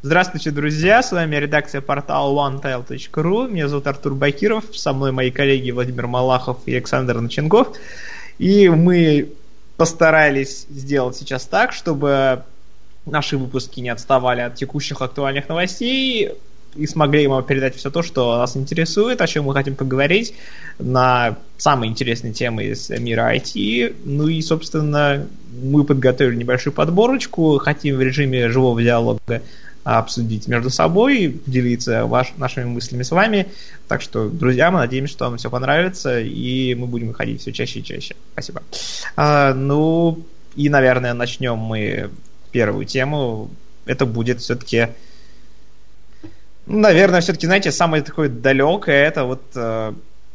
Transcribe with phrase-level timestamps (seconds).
[0.00, 1.02] Здравствуйте, друзья!
[1.02, 3.50] С вами редакция портала onetail.ru.
[3.50, 7.76] Меня зовут Артур Бакиров, со мной мои коллеги Владимир Малахов и Александр Наченгов.
[8.38, 9.30] И мы
[9.76, 12.44] постарались сделать сейчас так, чтобы
[13.06, 16.30] наши выпуски не отставали от текущих актуальных новостей
[16.76, 20.32] и смогли ему передать все то, что нас интересует, о чем мы хотим поговорить
[20.78, 23.96] на самые интересные темы из мира IT.
[24.04, 25.26] Ну и, собственно,
[25.60, 29.42] мы подготовили небольшую подборочку, хотим в режиме живого диалога
[29.96, 33.48] обсудить между собой, делиться ваш, нашими мыслями с вами.
[33.88, 37.80] Так что, друзья, мы надеемся, что вам все понравится, и мы будем выходить все чаще
[37.80, 38.14] и чаще.
[38.32, 38.62] Спасибо.
[39.16, 42.10] А, ну, и, наверное, начнем мы
[42.50, 43.50] первую тему.
[43.86, 44.88] Это будет все-таки
[46.66, 49.94] наверное, все-таки, знаете, самое такое далекое это вот э,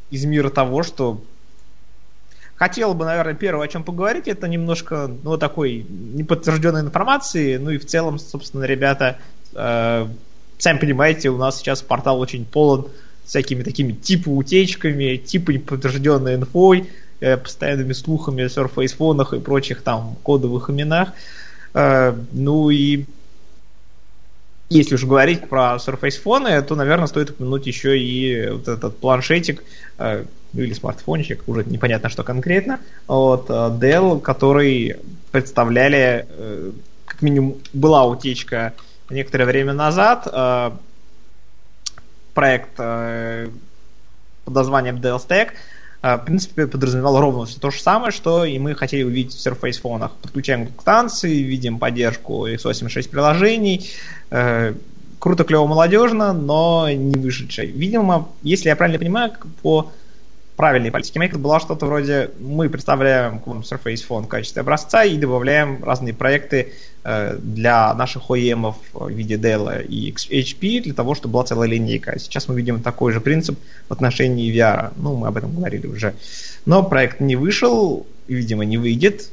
[0.09, 1.21] из мира того, что
[2.55, 7.77] хотел бы, наверное, первое, о чем поговорить, это немножко, ну, такой неподтвержденной информации, ну и
[7.77, 9.19] в целом, собственно, ребята,
[9.55, 10.07] э,
[10.57, 12.87] сами понимаете, у нас сейчас портал очень полон
[13.25, 19.81] всякими такими типа утечками, типа неподтвержденной инфой, э, постоянными слухами о Surface фонах и прочих
[19.81, 21.09] там кодовых именах.
[21.73, 23.05] Э, ну и
[24.73, 29.63] если уж говорить про Surface фоны, то, наверное, стоит упомянуть еще и вот этот планшетик,
[29.99, 34.97] э, ну или смартфончик, уже непонятно, что конкретно, от э, Dell, который
[35.31, 36.71] представляли, э,
[37.05, 38.73] как минимум, была утечка
[39.09, 40.27] некоторое время назад,
[42.33, 45.49] проект под названием Dell Stack,
[46.01, 49.79] в принципе, подразумевал ровно все то же самое, что и мы хотели увидеть в Surface
[49.79, 50.11] фонах.
[50.21, 53.89] Подключаем к станции, видим поддержку x86 приложений,
[54.33, 54.73] Э,
[55.19, 57.67] круто, клево, молодежно, но не вышедшей.
[57.67, 59.91] Видимо, если я правильно понимаю, по
[60.55, 65.03] правильной политике Maker была что-то вроде мы представляем к вам Surface Phone в качестве образца
[65.03, 66.73] и добавляем разные проекты
[67.03, 72.17] э, для наших OEM в виде Dell и HP для того, чтобы была целая линейка.
[72.19, 73.57] Сейчас мы видим такой же принцип
[73.89, 74.93] в отношении VR.
[74.95, 76.13] Ну, мы об этом говорили уже.
[76.65, 79.29] Но проект не вышел, видимо, не выйдет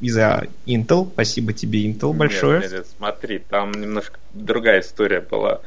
[0.00, 1.08] из-за Intel.
[1.12, 2.60] Спасибо тебе, Intel, большое.
[2.60, 5.60] Нет, нет, смотри, там немножко другая история была.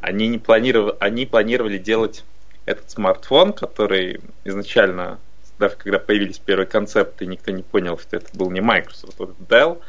[0.00, 2.24] Они не планировали, они планировали делать
[2.66, 5.18] этот смартфон, который изначально,
[5.58, 9.80] даже когда появились первые концепты, никто не понял, что это был не Microsoft, это Dell.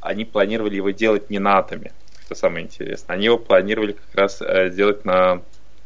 [0.00, 1.92] Они планировали его делать не на атоме,
[2.24, 3.14] что самое интересное.
[3.14, 5.42] Они его планировали как раз э, сделать на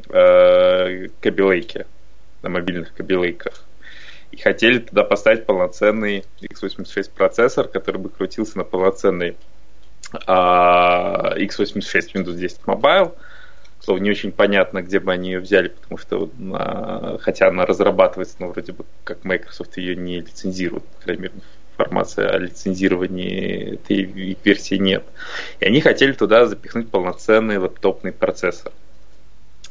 [0.09, 1.87] э, кабелейке,
[2.43, 3.65] на мобильных кабелейках
[4.33, 9.37] и хотели туда поставить полноценный x86 процессор, который бы крутился на полноценный
[10.27, 13.15] а, x86 Windows 10 Mobile.
[13.85, 18.37] Слово не очень понятно, где бы они ее взяли, потому что, а, хотя она разрабатывается,
[18.39, 21.35] но вроде бы как Microsoft ее не лицензирует, по крайней мере,
[21.73, 24.03] информации о лицензировании этой
[24.45, 25.05] версии нет.
[25.59, 28.73] И они хотели туда запихнуть полноценный лэптопный процессор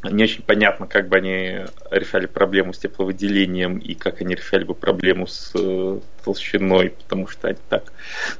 [0.09, 1.59] не очень понятно, как бы они
[1.91, 7.49] решали проблему с тепловыделением и как они решали бы проблему с э, толщиной, потому что
[7.49, 7.93] они так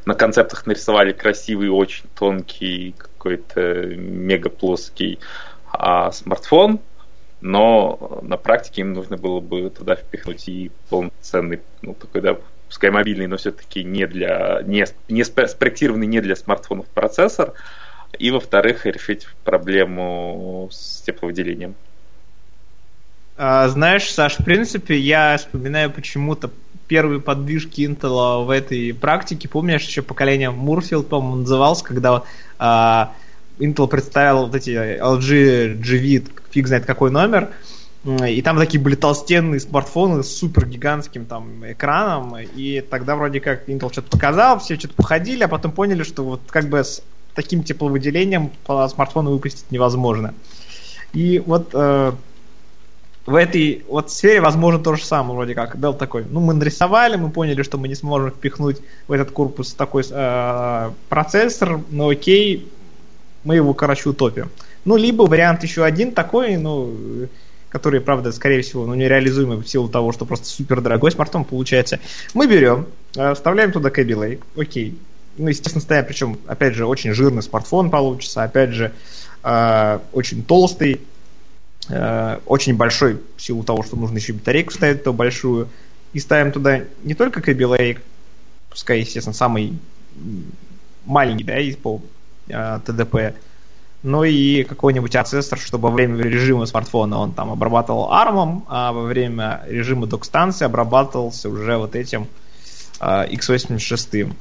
[0.06, 5.20] на концептах нарисовали красивый, очень тонкий, какой-то мега плоский
[5.72, 6.80] а, смартфон,
[7.42, 12.38] но на практике им нужно было бы туда впихнуть и полноценный, ну, такой, да,
[12.68, 17.54] пускай мобильный, но все-таки не для, не, не спроектированный не для смартфонов процессор,
[18.18, 21.76] и, во-вторых, решить проблему с тепловыделением.
[23.38, 26.52] А, знаешь, Саш, в принципе, я вспоминаю почему-то
[26.88, 29.48] первые подвижки Intel в этой практике.
[29.48, 32.24] Помнишь, еще поколение Мурфилд, по-моему, назывался, когда
[32.60, 33.14] а,
[33.60, 37.50] Intel представил вот эти LG GV, фиг знает какой номер,
[38.04, 43.70] и там такие были толстенные смартфоны с супер гигантским там экраном, и тогда вроде как
[43.70, 47.04] Intel что-то показал, все что-то походили, а потом поняли, что вот как бы с
[47.36, 50.34] таким тепловыделением по смартфону выпустить невозможно.
[51.14, 52.14] И вот э,
[53.26, 55.76] в этой вот сфере возможно то же самое, вроде как.
[55.76, 59.74] Dell такой, ну мы нарисовали, мы поняли, что мы не сможем впихнуть в этот корпус
[59.74, 62.68] такой э, процессор, но окей,
[63.44, 64.50] мы его, короче, утопим.
[64.86, 67.28] Ну, либо вариант еще один такой, ну,
[67.70, 72.00] который, правда, скорее всего, ну, нереализуемый в силу того, что просто супер дорогой смартфон получается.
[72.34, 74.98] Мы берем, э, вставляем туда Lake, окей,
[75.38, 78.92] ну, естественно, стоя, причем, опять же, очень жирный смартфон получится, опять же,
[79.44, 81.00] э, очень толстый,
[81.90, 85.70] э, очень большой, в силу того, что нужно еще батарейку ставить, то большую,
[86.14, 88.00] и ставим туда не только Lake,
[88.70, 89.80] пускай, естественно, самый
[91.06, 92.02] маленький, да, из по
[92.86, 93.36] ТДП,
[94.04, 99.04] но и какой-нибудь процессор, чтобы во время режима смартфона он там обрабатывал ARM, а во
[99.04, 102.28] время режима док-станции обрабатывался уже вот этим
[103.00, 104.34] э, x86.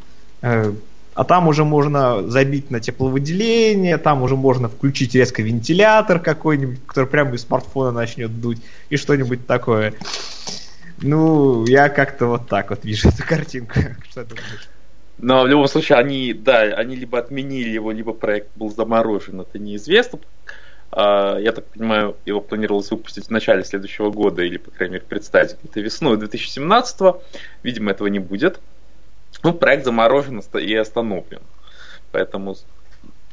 [0.42, 0.72] Э,
[1.14, 7.06] а там уже можно забить на тепловыделение, там уже можно включить резко вентилятор какой-нибудь, который
[7.06, 9.92] прямо из смартфона начнет дуть, и что-нибудь такое.
[11.02, 13.74] Ну, я как-то вот так вот вижу эту картинку.
[14.08, 14.69] Что думаешь?
[15.22, 19.58] Но в любом случае, они, да, они либо отменили его, либо проект был заморожен, это
[19.58, 20.18] неизвестно.
[20.92, 25.04] А, я так понимаю, его планировалось выпустить в начале следующего года, или, по крайней мере,
[25.06, 27.22] представить где-то весной 2017 -го.
[27.62, 28.60] Видимо, этого не будет.
[29.42, 31.42] Ну, проект заморожен и остановлен.
[32.12, 32.56] Поэтому,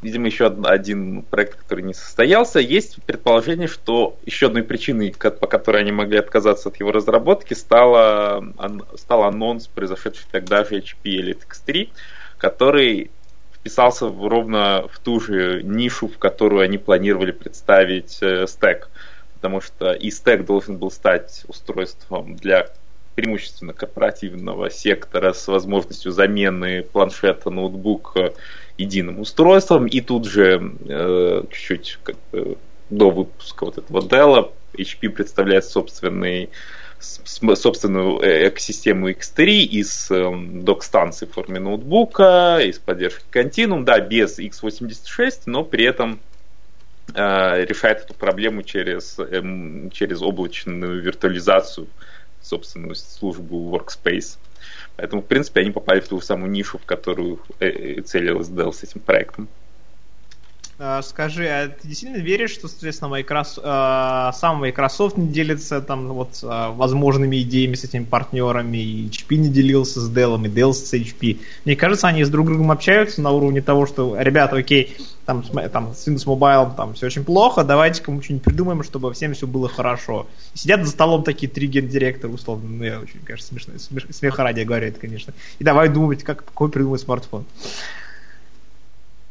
[0.02, 2.60] видимо, еще один проект, который не состоялся.
[2.60, 8.44] Есть предположение, что еще одной причиной, по которой они могли отказаться от его разработки, стала,
[8.96, 11.90] стал анонс, произошедший тогда же HP Elite X3,
[12.38, 13.10] который
[13.54, 18.90] вписался в, ровно в ту же нишу, в которую они планировали представить э, стек.
[19.34, 22.68] Потому что и стек должен был стать устройством для
[23.16, 28.34] преимущественно корпоративного сектора с возможностью замены планшета, ноутбука
[28.78, 29.88] единым устройством.
[29.88, 32.58] И тут же э, чуть-чуть как бы,
[32.90, 36.50] до выпуска вот этого Dell HP представляет собственный
[37.00, 44.40] собственную э, экосистему X3 из эм, док-станций в форме ноутбука, из поддержки Continuum, да, без
[44.40, 46.20] x86, но при этом
[47.14, 51.88] э, решает эту проблему через, э, через облачную виртуализацию
[52.42, 54.38] собственную службу Workspace.
[54.98, 58.84] Поэтому, в принципе, они попали в ту самую нишу, в которую э, целилась Dell с
[58.84, 59.48] этим проектом.
[60.80, 66.08] А, скажи, а ты действительно веришь, что, соответственно, Microsoft, э, сам Microsoft не делится там
[66.10, 70.74] вот э, возможными идеями с этими партнерами, и HP не делился с Dell, и Dell
[70.74, 71.40] с HP?
[71.66, 74.96] Мне кажется, они с друг другом общаются на уровне того, что, ребята, окей,
[75.26, 79.34] там, там с Windows Mobile там все очень плохо, давайте-ка мы что-нибудь придумаем, чтобы всем
[79.34, 80.28] все было хорошо.
[80.54, 83.74] И сидят за столом такие три гендиректора, условно, ну, я очень, кажется, смешно,
[84.12, 85.34] смех, ради говорю это, конечно.
[85.58, 87.46] И давай думать, как, какой придумать смартфон.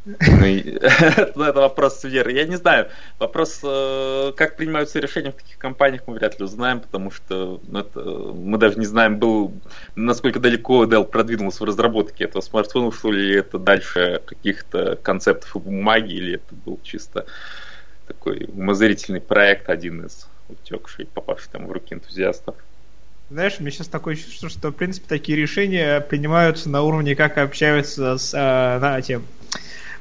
[0.06, 0.14] Ну,
[1.34, 2.32] ну, это вопрос веры.
[2.32, 2.88] Я не знаю.
[3.18, 8.32] Вопрос, э, как принимаются решения в таких компаниях, мы вряд ли узнаем, потому что ну,
[8.34, 9.52] мы даже не знаем, был,
[9.96, 15.58] насколько далеко Dell продвинулся в разработке этого смартфона, что ли это дальше каких-то концептов и
[15.58, 17.26] бумаги, или это был чисто
[18.06, 22.54] такой умозрительный проект, один из утекший, попавший там в руки энтузиастов.
[23.28, 28.18] Знаешь, меня сейчас такое чувство, что, в принципе, такие решения принимаются на уровне, как общаются
[28.18, 29.24] с э, на, тем,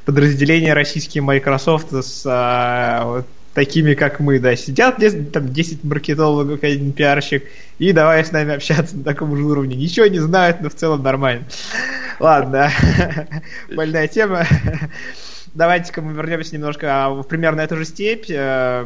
[0.05, 4.97] подразделения российские Microsoft с а, вот, такими, как мы, да, сидят
[5.31, 7.45] там 10 маркетологов, один пиарщик,
[7.79, 9.75] и давай с нами общаться на таком же уровне.
[9.75, 11.45] Ничего не знают, но в целом нормально.
[12.19, 12.71] Ладно,
[13.75, 14.45] больная тема.
[15.53, 18.85] Давайте-ка мы вернемся немножко а, в примерно эту же степь э,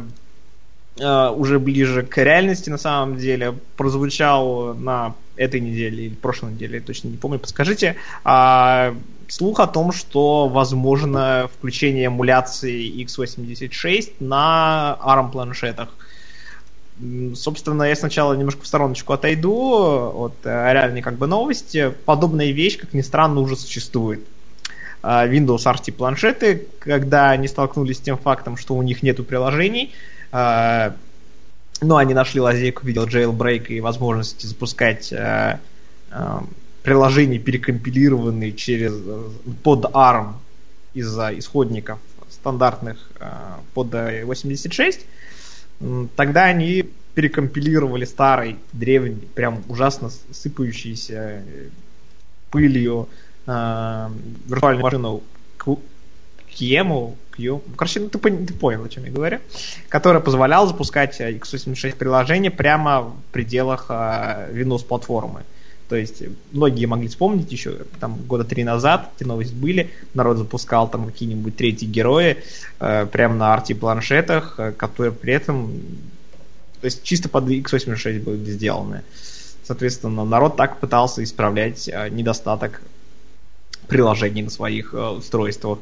[0.98, 7.08] уже ближе к реальности на самом деле прозвучал на этой неделе или прошлой неделе, точно
[7.08, 8.94] не помню, подскажите, а,
[9.32, 15.88] слух о том, что возможно включение эмуляции x86 на ARM планшетах.
[17.34, 21.94] Собственно, я сначала немножко в стороночку отойду от э, реальной как бы новости.
[22.04, 24.20] Подобная вещь, как ни странно, уже существует.
[25.02, 29.94] А, Windows RT планшеты, когда они столкнулись с тем фактом, что у них нету приложений,
[30.30, 30.94] а,
[31.80, 35.58] но они нашли лазейку в виде jailbreak и возможности запускать э,
[36.82, 38.94] приложений, перекомпилированные через,
[39.62, 40.34] под ARM
[40.94, 41.98] из-за исходников
[42.30, 43.30] стандартных э,
[43.74, 43.92] под
[44.24, 45.06] 86,
[46.16, 51.42] тогда они перекомпилировали старый, древний, прям ужасно сыпающийся
[52.50, 53.08] пылью
[53.46, 54.08] э,
[54.46, 55.22] виртуальную машину
[56.50, 59.38] Кьему, Q, короче, ну, ты, ты понял, о чем я говорю,
[59.88, 65.44] которая позволяла запускать x86 приложения прямо в пределах э, Windows платформы.
[65.90, 70.88] То есть многие могли вспомнить еще там года три назад эти новости были, народ запускал
[70.88, 72.36] там какие-нибудь третьи герои
[72.78, 75.72] э, прямо на арти планшетах, э, которые при этом
[76.80, 79.02] то есть чисто под x86 были сделаны.
[79.64, 82.82] Соответственно, народ так пытался исправлять э, недостаток
[83.88, 85.80] приложений на своих э, устройствах.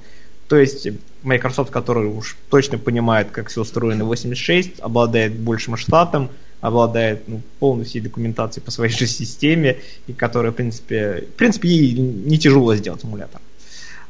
[0.48, 0.88] То есть
[1.22, 7.84] Microsoft, который уж точно понимает, как все устроено 86, обладает большим штатом, обладает ну, полной
[7.84, 12.74] всей документацией по своей же системе, и которая, в принципе, в принципе, ей не тяжело
[12.74, 13.40] сделать эмулятор.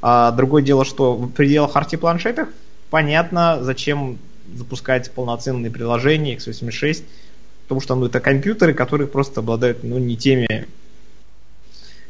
[0.00, 2.48] А другое дело, что в пределах RT планшетах
[2.90, 4.18] понятно, зачем
[4.54, 7.04] запускать полноценные приложения x86,
[7.64, 10.68] потому что ну, это компьютеры, которые просто обладают ну, не теми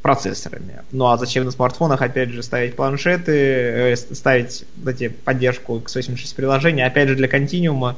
[0.02, 0.82] процессорами.
[0.92, 6.86] Ну а зачем на смартфонах, опять же, ставить планшеты, э, ставить эти, поддержку x86 приложения,
[6.86, 7.96] опять же, для континуума,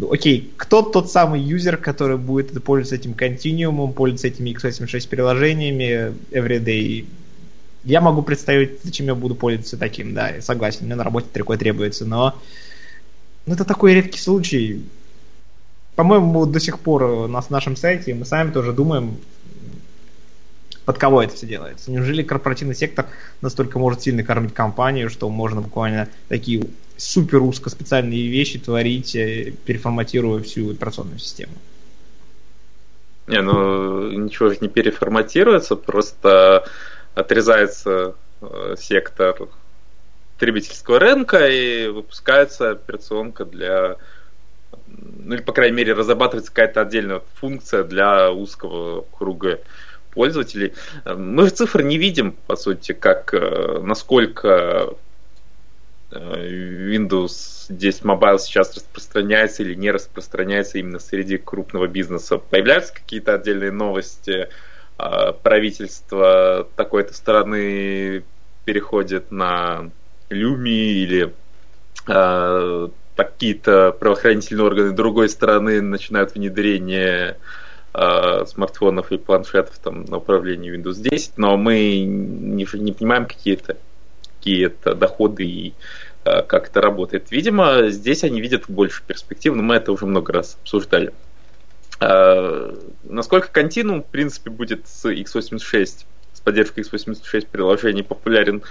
[0.00, 6.14] ну, окей, кто тот самый юзер, который будет пользоваться этим континуумом, пользоваться этими x86 приложениями
[6.30, 7.04] everyday,
[7.84, 11.58] я могу представить, зачем я буду пользоваться таким, да, я согласен, мне на работе такое
[11.58, 12.34] требуется, но
[13.44, 14.82] ну, это такой редкий случай.
[15.96, 19.18] По-моему, до сих пор на нашем сайте мы сами тоже думаем,
[20.86, 21.90] под кого это все делается.
[21.90, 23.06] Неужели корпоративный сектор
[23.42, 26.68] настолько может сильно кормить компанию, что можно буквально такие
[27.00, 31.54] супер узкоспециальные вещи творить, э, переформатируя всю операционную систему?
[33.26, 36.66] Не, ну ничего же не переформатируется, просто
[37.14, 39.48] отрезается э, сектор
[40.34, 43.96] потребительского рынка и выпускается операционка для
[44.86, 49.60] ну или, по крайней мере, разрабатывается какая-то отдельная функция для узкого круга
[50.10, 50.74] пользователей.
[51.04, 54.88] Мы же цифры не видим, по сути, как э, насколько э,
[56.10, 62.38] Windows 10 Mobile сейчас распространяется или не распространяется именно среди крупного бизнеса.
[62.38, 64.48] Появляются какие-то отдельные новости,
[64.98, 68.24] а, правительство такой-то страны
[68.64, 69.90] переходит на
[70.28, 71.32] Люми или
[72.06, 77.36] а, какие-то правоохранительные органы другой страны начинают внедрение
[77.92, 83.76] э, смартфонов и планшетов там, на управлении Windows 10, но мы не, не понимаем какие-то
[84.40, 85.74] какие это доходы и
[86.24, 87.30] э, как это работает.
[87.30, 91.12] Видимо, здесь они видят больше перспектив, но мы это уже много раз обсуждали.
[92.00, 98.62] Э, насколько Continuum, в принципе, будет с x86, с поддержкой x86 приложений популярен,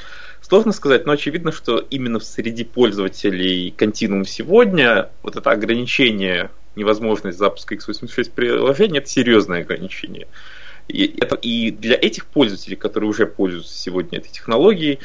[0.41, 7.75] сложно сказать, но очевидно, что именно среди пользователей Continuum сегодня вот это ограничение невозможность запуска
[7.75, 10.27] x86 приложения, это серьезное ограничение.
[10.89, 14.99] И, это, и для этих пользователей, которые уже пользуются сегодня этой технологией,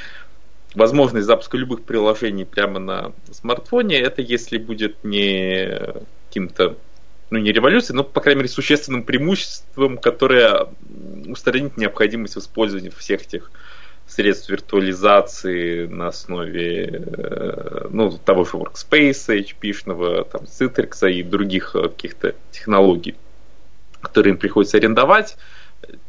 [0.75, 5.79] возможность запуска любых приложений прямо на смартфоне, это если будет не
[6.29, 6.77] каким-то,
[7.31, 10.69] ну не революцией, но, по крайней мере, существенным преимуществом, которое
[11.27, 13.51] устранит необходимость в использовании всех этих
[14.07, 21.89] средств виртуализации на основе э, ну, того же Workspace, HP-шного, там, Citrix и других э,
[21.89, 23.15] каких-то технологий,
[24.01, 25.37] которые им приходится арендовать.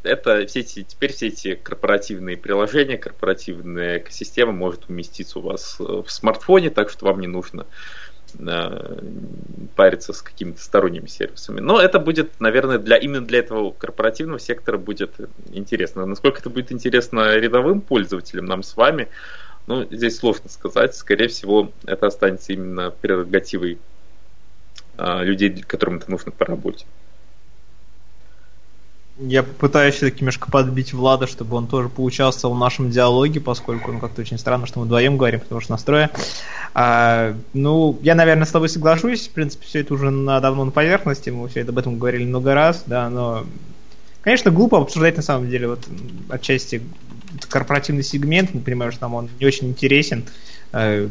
[0.04, 5.84] Это все эти, теперь все эти корпоративные приложения, корпоративная экосистема может уместиться у вас э,
[5.84, 7.66] в смартфоне, так что вам не нужно
[8.38, 9.00] э,
[9.76, 11.60] париться с какими-то сторонними сервисами.
[11.60, 15.16] Но это будет, наверное, для именно для этого корпоративного сектора будет
[15.52, 16.06] интересно.
[16.06, 19.10] Насколько это будет интересно рядовым пользователям, нам с вами,
[19.68, 20.96] ну, здесь сложно сказать.
[20.96, 23.80] Скорее всего, это останется именно прерогативой
[24.98, 26.86] а, людей, которым это нужно по работе.
[29.18, 34.00] Я пытаюсь все-таки немножко подбить Влада, чтобы он тоже поучаствовал в нашем диалоге, поскольку ну,
[34.00, 36.12] как-то очень странно, что мы вдвоем говорим, потому что настроя.
[36.74, 39.30] А, ну, я, наверное, с тобой соглашусь.
[39.30, 41.30] В принципе, все это уже на, давно на поверхности.
[41.30, 43.46] Мы все это об этом говорили много раз, да, но,
[44.22, 45.88] конечно, глупо обсуждать на самом деле вот
[46.28, 46.82] отчасти
[47.48, 48.54] корпоративный сегмент.
[48.54, 50.26] Мы понимаем, что нам он не очень интересен.
[50.74, 51.10] А,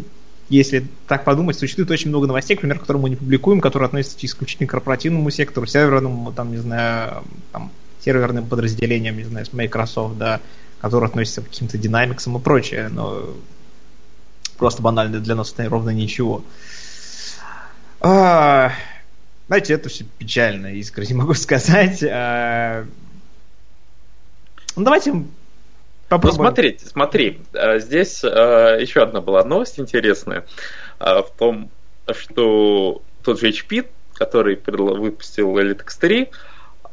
[0.50, 4.66] если так подумать, существует очень много новостей, например, которые мы не публикуем, которые относятся исключительно
[4.66, 7.70] к корпоративному сектору, серверному, там, не знаю, там,
[8.04, 10.40] серверным подразделениям, не знаю, с Microsoft, да,
[10.80, 13.34] которые относятся к каким-то динамиксам и прочее, но
[14.58, 16.44] просто банально для нас это ровно ничего.
[18.00, 18.73] А,
[19.46, 22.02] знаете, это все печально, искренне могу сказать.
[22.02, 22.84] А,
[24.76, 25.25] ну, давайте
[26.08, 26.37] попробуем.
[26.37, 30.44] Ну, смотрите, смотри, а, здесь а, еще одна была новость интересная
[30.99, 31.70] а, в том,
[32.12, 36.28] что тот же HP, который выпустил Elite X3,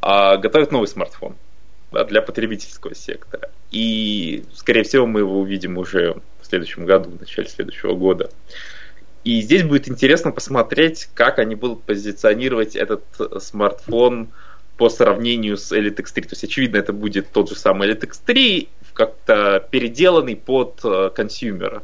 [0.01, 1.35] а готовит новый смартфон
[1.91, 3.49] да, для потребительского сектора.
[3.71, 8.29] И, скорее всего, мы его увидим уже в следующем году, в начале следующего года.
[9.23, 13.03] И здесь будет интересно посмотреть, как они будут позиционировать этот
[13.39, 14.29] смартфон
[14.77, 16.21] по сравнению с Elite X3.
[16.23, 21.83] То есть, очевидно, это будет тот же самый Elite X3, как-то переделанный под э, консюмера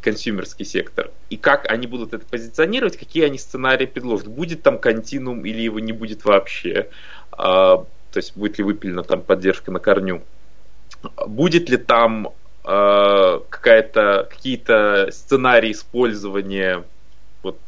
[0.00, 1.10] консюмерский сектор.
[1.30, 4.28] И как они будут это позиционировать, какие они сценарии предложат.
[4.28, 6.88] Будет там континуум или его не будет вообще.
[7.32, 10.22] А, то есть будет ли выпилена там поддержка на корню.
[11.26, 12.32] Будет ли там
[12.64, 16.84] а, какая-то, какие-то сценарии использования
[17.42, 17.58] вот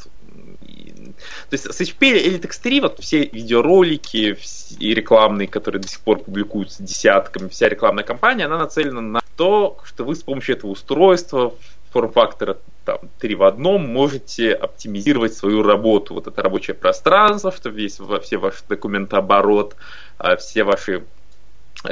[1.51, 4.37] то есть с HP Elite X3 вот все видеоролики
[4.79, 9.79] и рекламные, которые до сих пор публикуются десятками, вся рекламная кампания, она нацелена на то,
[9.85, 11.55] что вы с помощью этого устройства
[11.91, 16.15] форм-фактора там, 3 в одном можете оптимизировать свою работу.
[16.15, 19.77] Вот это рабочее пространство, что весь, все ваш документооборот,
[20.19, 21.05] а, все ваши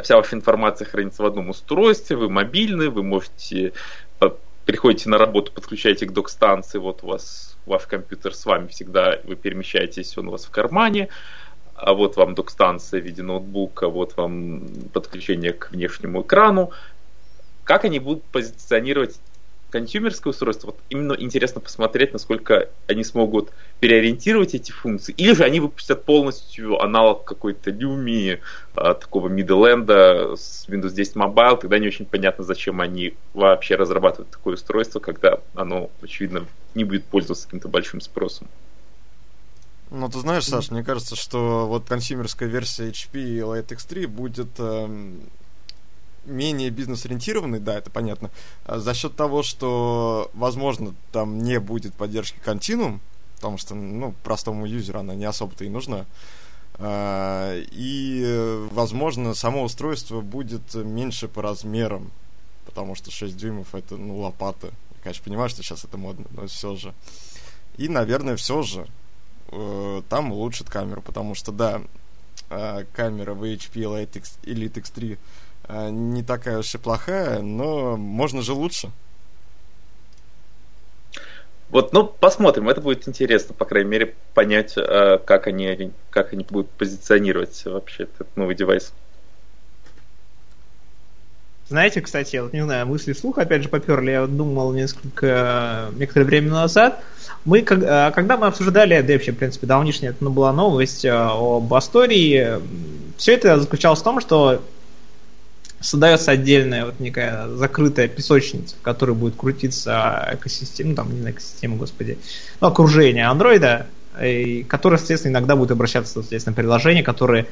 [0.03, 3.73] вся ваша информация хранится в одном устройстве, вы мобильны, вы можете
[4.69, 9.35] приходите на работу, подключаете к док-станции, вот у вас ваш компьютер с вами всегда, вы
[9.35, 11.09] перемещаетесь, он у вас в кармане,
[11.75, 16.71] а вот вам док-станция в виде ноутбука, вот вам подключение к внешнему экрану,
[17.65, 19.19] как они будут позиционировать
[19.71, 25.61] консюмерское устройство, вот именно интересно посмотреть, насколько они смогут переориентировать эти функции, или же они
[25.61, 28.41] выпустят полностью аналог какой-то Lumi,
[28.75, 34.31] а, такого middle с Windows 10 Mobile, тогда не очень понятно, зачем они вообще разрабатывают
[34.31, 38.49] такое устройство, когда оно, очевидно, не будет пользоваться каким-то большим спросом.
[39.91, 44.49] Ну, ты знаешь, Саш, мне кажется, что вот консюмерская версия HP и Light X3 будет
[44.59, 45.23] эм,
[46.29, 48.31] менее бизнес-ориентированный, да, это понятно,
[48.65, 53.01] а за счет того, что, возможно, там не будет поддержки Continuum,
[53.37, 56.07] потому что, ну, простому юзеру она не особо-то и нужна.
[56.81, 62.11] А, и, возможно, само устройство будет меньше по размерам,
[62.67, 64.69] потому что 6 дюймов это, ну, лопата.
[64.69, 66.95] Я, конечно, понимаю, что сейчас это модно, но все же.
[67.77, 68.87] И, наверное, все же
[69.51, 71.83] э, там улучшит камеру, потому что, да,
[72.51, 75.17] э, камера в HP Elite, X, Elite X3 э,
[75.69, 78.91] не такая уж и плохая, но можно же лучше.
[81.71, 86.45] Вот, ну, посмотрим, это будет интересно, по крайней мере, понять, э, как они, как они
[86.49, 88.93] будут позиционировать вообще этот новый девайс.
[91.69, 96.25] Знаете, кстати, я вот не знаю, мысли вслух опять же поперли, я думал несколько, некоторое
[96.25, 97.03] время назад,
[97.45, 101.73] мы, э, когда мы обсуждали, да вообще, в принципе, давнишняя это была новость э, об
[101.75, 102.61] Астории,
[103.19, 104.63] все это заключалось в том, что
[105.81, 111.77] создается отдельная вот некая закрытая песочница, в которой будет крутиться экосистема, ну там не экосистема,
[111.77, 112.19] господи,
[112.61, 113.87] ну окружение андроида,
[114.21, 117.47] и, которое, соответственно, иногда будет обращаться, соответственно, приложения, которые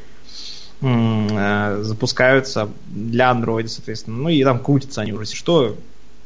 [0.80, 5.76] э, запускаются для андроида, соответственно, ну и там крутятся они уже, что,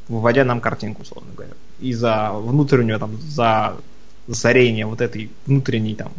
[0.09, 1.53] выводя нам картинку, условно говоря.
[1.81, 3.77] И за внутреннего там, за
[4.27, 6.13] засорение вот этой внутренней там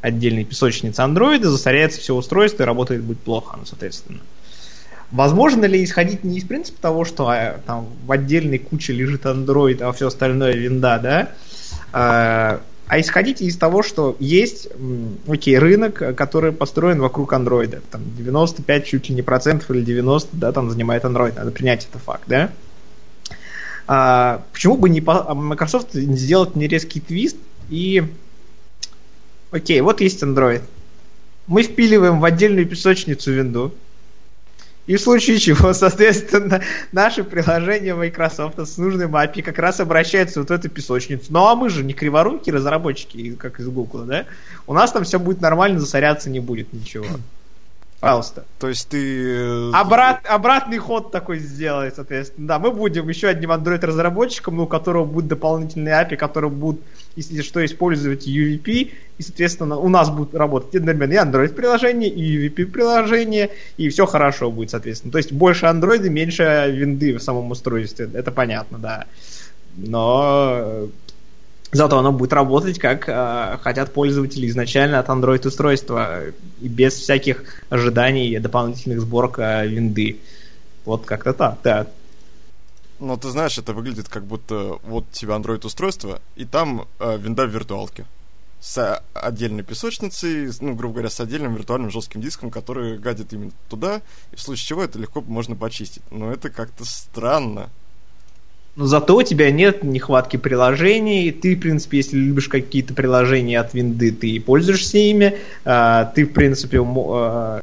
[0.00, 4.20] отдельной песочницы андроида засоряется все устройство и работает будет плохо, ну, соответственно.
[5.12, 9.82] Возможно ли исходить не из принципа того, что а, там в отдельной куче лежит Android,
[9.82, 11.28] а все остальное винда, да,
[11.92, 14.68] а, а исходить из того, что есть,
[15.28, 17.82] окей, рынок, который построен вокруг андроида.
[17.90, 21.34] Там 95 чуть ли не процентов или 90, да, там занимает Android.
[21.36, 22.50] Надо принять это факт, да?
[23.86, 27.36] А, почему бы не по, Microsoft не сделать не резкий твист
[27.68, 28.04] и
[29.50, 30.62] окей, вот есть Android.
[31.46, 33.74] Мы впиливаем в отдельную песочницу винду,
[34.90, 40.48] и в случае чего, соответственно, наше приложение Microsoft с нужным API как раз обращается вот
[40.48, 41.26] в эту песочницу.
[41.28, 44.24] Ну а мы же не криворукие разработчики, как из Google, да?
[44.66, 47.06] У нас там все будет нормально, засоряться не будет ничего.
[48.00, 48.44] Пожалуйста.
[48.58, 49.36] То есть ты...
[49.36, 52.48] Э, Обрат, обратный ход такой сделай, соответственно.
[52.48, 56.80] Да, мы будем еще одним Android-разработчиком, у которого будут дополнительные API, которые будут,
[57.16, 63.50] если что, использовать UVP, и, соответственно, у нас будут работать одновременно и Android-приложение, и UVP-приложение,
[63.76, 65.12] и все хорошо будет, соответственно.
[65.12, 69.06] То есть больше Android, меньше винды в самом устройстве, это понятно, да.
[69.76, 70.88] Но
[71.72, 76.22] Зато оно будет работать, как э, хотят пользователи изначально от Android устройства,
[76.60, 80.18] и без всяких ожиданий дополнительных сборок э, винды.
[80.84, 81.86] Вот как-то так, да.
[83.00, 87.16] Но ты знаешь, это выглядит как будто вот у тебя Android устройство, и там э,
[87.18, 88.04] винда в виртуалке.
[88.60, 94.02] С отдельной песочницей, ну, грубо говоря, с отдельным виртуальным жестким диском, который гадит именно туда,
[94.32, 96.02] и в случае чего это легко можно почистить.
[96.10, 97.70] Но это как-то странно.
[98.76, 101.32] Но зато у тебя нет нехватки приложений.
[101.32, 105.38] Ты, в принципе, если любишь какие-то приложения от винды, ты пользуешься ими.
[105.64, 107.60] А, ты, в принципе, а,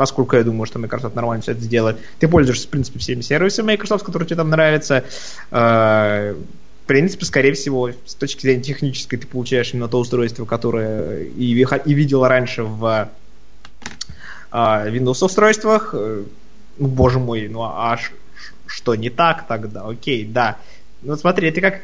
[0.00, 3.66] поскольку я думаю, что Microsoft нормально все это сделает, ты пользуешься, в принципе, всеми сервисами
[3.66, 5.04] Microsoft, которые тебе там нравятся.
[5.50, 11.24] А, в принципе, скорее всего, с точки зрения технической, ты получаешь именно то устройство, которое
[11.24, 11.52] и,
[11.84, 13.10] и видел раньше в
[14.50, 15.92] Windows устройствах.
[15.92, 18.12] Ну, боже мой, ну аж
[18.64, 19.82] что не так тогда?
[19.82, 20.56] Окей, да.
[21.02, 21.82] Ну смотри, это как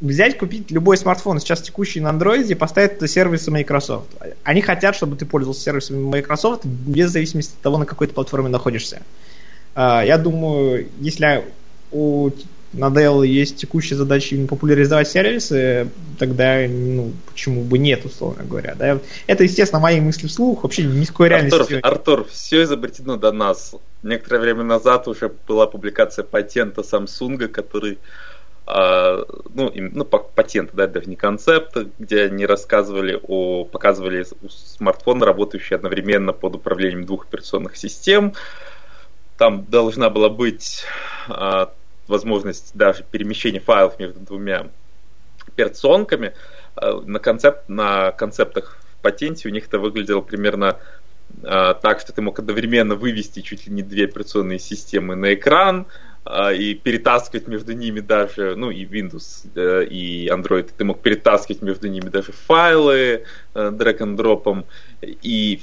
[0.00, 4.08] взять, купить любой смартфон, сейчас текущий на Android, и поставить это сервисы Microsoft.
[4.44, 8.48] Они хотят, чтобы ты пользовался сервисами Microsoft без зависимости от того, на какой ты платформе
[8.48, 9.02] находишься.
[9.74, 11.44] А, я думаю, если
[11.92, 12.30] у
[12.72, 18.74] на Dell есть текущая задача популяризовать сервисы, тогда ну, почему бы нет, условно говоря.
[18.74, 18.98] Да?
[19.26, 21.74] Это, естественно, мои мысли вслух, вообще низкой реальности.
[21.74, 23.74] Артур, Артур, все изобретено до нас.
[24.02, 27.98] Некоторое время назад уже была публикация патента Samsung, который
[28.66, 29.24] Uh,
[29.54, 36.32] ну, ну, патент, да, даже не концепт, где они рассказывали о, показывали смартфон, работающий одновременно
[36.32, 38.34] под управлением двух операционных систем.
[39.38, 40.84] Там должна была быть
[41.28, 41.70] uh,
[42.08, 44.66] возможность даже перемещения файлов между двумя
[45.46, 46.34] операционками.
[46.80, 50.78] Э, на, концепт, на концептах в патенте у них это выглядело примерно
[51.42, 55.86] э, так, что ты мог одновременно вывести чуть ли не две операционные системы на экран,
[55.86, 56.05] а,
[56.54, 61.88] и перетаскивать между ними даже, ну и Windows э, и Android, ты мог перетаскивать между
[61.88, 64.64] ними даже файлы э, drag and дропом
[65.02, 65.60] и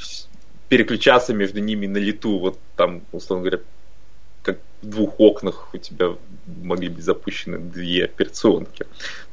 [0.70, 3.64] переключаться между ними на лету, вот там, условно говоря,
[4.42, 6.16] как в двух окнах у тебя
[6.48, 8.86] могли быть запущены две операционки.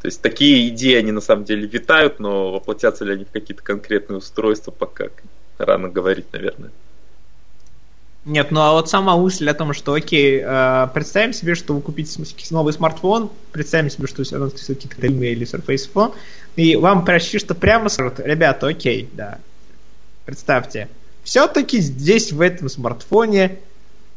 [0.02, 3.62] То есть такие идеи, они на самом деле витают, но воплотятся ли они в какие-то
[3.62, 5.08] конкретные устройства, пока
[5.58, 6.70] рано говорить, наверное.
[8.26, 11.80] Нет, ну а вот сама мысль о том, что окей, э, представим себе, что вы
[11.80, 16.12] купите новый смартфон, представим себе, что это все-таки Redmi или Surface Phone,
[16.56, 19.38] и вам почти что прямо скажут, ребята, окей, да,
[20.26, 20.88] представьте,
[21.24, 23.59] все-таки здесь в этом смартфоне,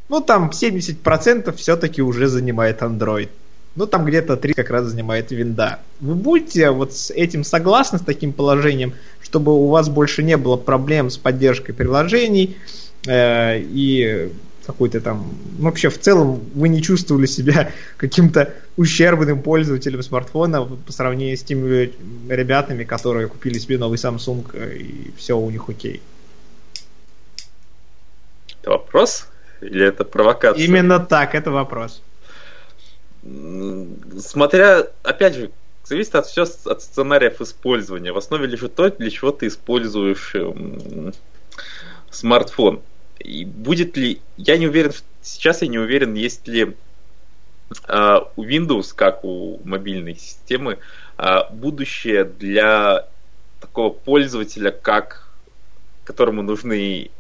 [0.10, 3.30] ну там 70% все-таки уже занимает Android.
[3.76, 5.80] Ну там где-то 3 как раз занимает винда.
[6.00, 10.58] Вы будете вот с этим согласны, с таким положением, чтобы у вас больше не было
[10.58, 12.58] проблем с поддержкой приложений,
[13.08, 14.32] Э, и
[14.66, 15.38] какой-то там...
[15.58, 21.44] Ну, вообще, в целом, вы не чувствовали себя каким-то ущербным пользователем смартфона по сравнению с
[21.44, 21.94] теми
[22.30, 26.02] ребятами, которые купили себе новый Samsung, э, и все у них окей.
[28.62, 29.28] Это вопрос?
[29.62, 30.64] Или это провокация?
[30.64, 32.02] Именно так, это вопрос.
[34.20, 35.52] Смотря, опять же,
[35.84, 38.12] зависит от все от сценариев использования.
[38.12, 41.14] В основе лежит то, для чего ты используешь эм,
[42.10, 42.82] смартфон.
[43.20, 44.22] И будет ли...
[44.38, 46.76] Я не уверен, сейчас я не уверен, есть ли
[47.88, 50.80] э, у Windows, как у мобильной системы,
[51.18, 53.08] э, будущее для
[53.60, 55.30] такого пользователя, как
[56.04, 57.12] которому нужны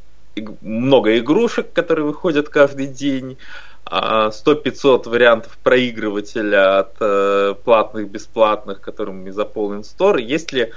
[0.62, 3.38] много игрушек, которые выходят каждый день,
[3.86, 10.22] 100-500 вариантов проигрывателя от э, платных, бесплатных, которыми заполнен Store.
[10.22, 10.74] Если а,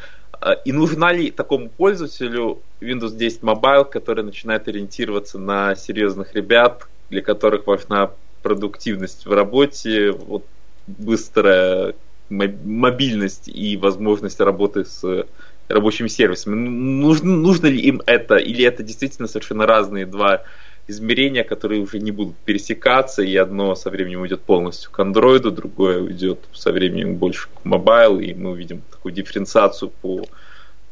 [0.64, 7.22] и нужна ли такому пользователю Windows 10 Mobile, который начинает ориентироваться на серьезных ребят, для
[7.22, 10.44] которых важна продуктивность в работе, вот
[10.86, 11.94] быстрая
[12.28, 15.26] мобильность и возможность работы с
[15.68, 16.54] рабочими сервисами.
[16.54, 20.42] Нужно, нужно ли им это, или это действительно совершенно разные два
[20.88, 26.00] измерения, которые уже не будут пересекаться, и одно со временем уйдет полностью к андроиду, другое
[26.00, 30.24] уйдет со временем больше к mobile, и мы увидим такую дифференциацию по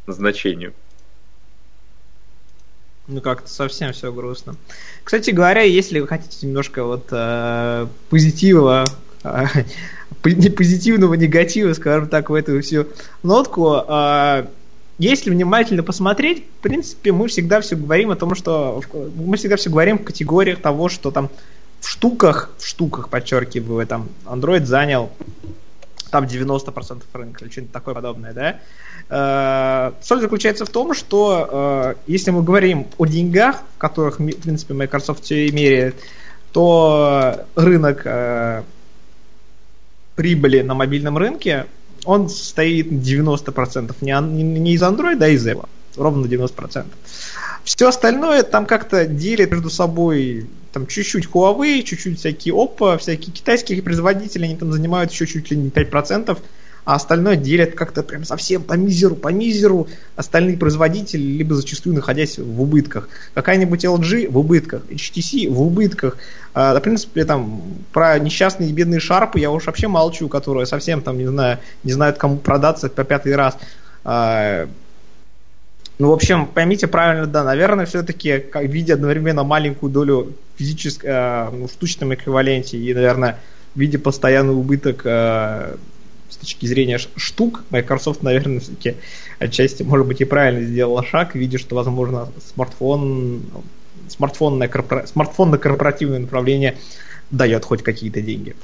[0.06, 0.72] назначению.
[3.06, 4.56] Ну как-то совсем все грустно.
[5.04, 8.84] Кстати говоря, если вы хотите немножко вот э, позитива,
[9.22, 9.44] э,
[10.22, 12.86] позитивного негатива, скажем так, в эту всю
[13.22, 14.46] нотку, э,
[14.98, 18.80] если внимательно посмотреть, в принципе, мы всегда все говорим о том, что
[19.16, 21.30] мы всегда все говорим в категориях того, что там
[21.80, 25.10] в штуках, в штуках, подчеркиваю, там Android занял
[26.10, 28.60] там 90% рынка или что-нибудь такое подобное, да.
[29.10, 34.40] Э, соль заключается в том, что э, если мы говорим о деньгах, в которых, в
[34.40, 35.96] принципе, Microsoft все меряет,
[36.52, 38.62] то рынок э,
[40.14, 41.66] прибыли на мобильном рынке
[42.04, 44.12] он состоит 90% не,
[44.42, 45.68] не из Android, а из Apple.
[45.96, 46.86] Ровно 90%.
[47.64, 53.80] Все остальное там как-то делят между собой там чуть-чуть Huawei, чуть-чуть всякие Oppo, всякие китайские
[53.80, 56.36] производители, они там занимают еще чуть ли не 5%,
[56.84, 59.88] а остальное делят как-то прям совсем по мизеру, по мизеру.
[60.16, 63.08] Остальные производители, либо зачастую находясь в убытках.
[63.34, 66.16] Какая-нибудь LG в убытках, HTC в убытках.
[66.52, 71.18] А, в принципе, там, про несчастные бедные шарпы я уж вообще молчу, которые совсем там,
[71.18, 73.56] не знаю, не знают, кому продаться по пятый раз.
[74.04, 74.68] А,
[75.98, 81.68] ну, в общем, поймите правильно, да, наверное, все-таки, видя одновременно маленькую долю физической, э, ну,
[81.68, 83.38] в штучном эквиваленте и, наверное,
[83.76, 85.93] видя постоянный убыток э, с
[86.44, 88.96] точки зрения штук, Microsoft, наверное, все-таки
[89.38, 93.42] отчасти, может быть, и правильно сделала шаг, видя, что, возможно, смартфон,
[94.08, 95.06] смартфонное, корпора...
[95.06, 96.76] смартфонное корпоративное направление
[97.30, 98.54] дает хоть какие-то деньги.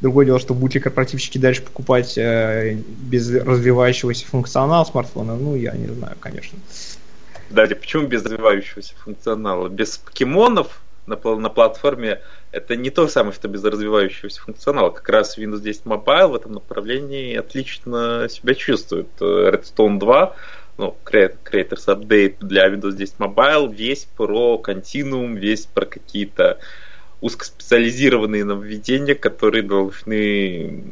[0.00, 5.72] Другое дело, что будут ли корпоративщики дальше покупать э, без развивающегося функционала смартфона, ну, я
[5.72, 6.58] не знаю, конечно.
[7.50, 9.68] Да, почему без развивающегося функционала?
[9.68, 12.20] Без покемонов на, на платформе
[12.52, 14.90] это не то самое, что без развивающегося функционала.
[14.90, 19.08] Как раз Windows 10 Mobile в этом направлении отлично себя чувствует.
[19.20, 20.36] Redstone 2,
[20.78, 26.58] ну, Creators Update для Windows 10 Mobile, весь про континуум, весь про какие-то
[27.20, 30.84] узкоспециализированные нововведения, которые должны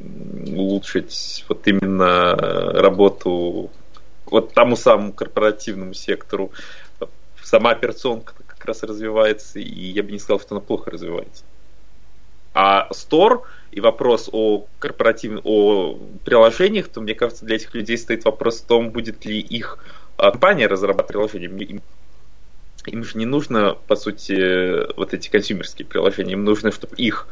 [0.56, 3.70] улучшить вот именно работу
[4.26, 6.50] вот тому самому корпоративному сектору.
[7.42, 11.44] Сама операционка раз развивается, и я бы не сказал, что она плохо развивается.
[12.54, 18.24] А Store и вопрос о корпоративных, о приложениях, то мне кажется, для этих людей стоит
[18.24, 19.78] вопрос в том, будет ли их
[20.16, 21.46] а, компания разрабатывать приложения.
[21.46, 21.82] Им,
[22.86, 27.28] им же не нужно, по сути, вот эти консюмерские приложения, им нужно, чтобы их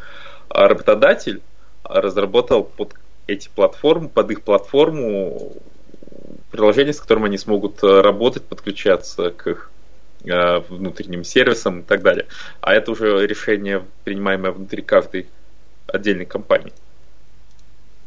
[0.48, 1.42] а работодатель
[1.84, 2.94] разработал под
[3.26, 5.52] эти платформы, под их платформу
[6.50, 9.70] приложение, с которым они смогут э, работать, подключаться к их
[10.24, 12.26] внутренним сервисам и так далее.
[12.60, 15.26] А это уже решение, принимаемое внутри каждой
[15.86, 16.72] отдельной компании.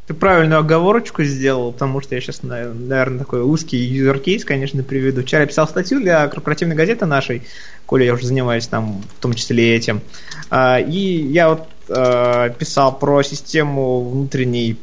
[0.08, 5.20] Ты правильную оговорочку сделал, потому что я сейчас, наверное, такой узкий юзер-кейс, конечно, приведу.
[5.20, 7.42] Вчера я писал статью для корпоративной газеты нашей,
[7.84, 10.00] коли я уже занимаюсь там, в том числе этим.
[10.48, 14.78] А, и я вот э, писал про систему внутренней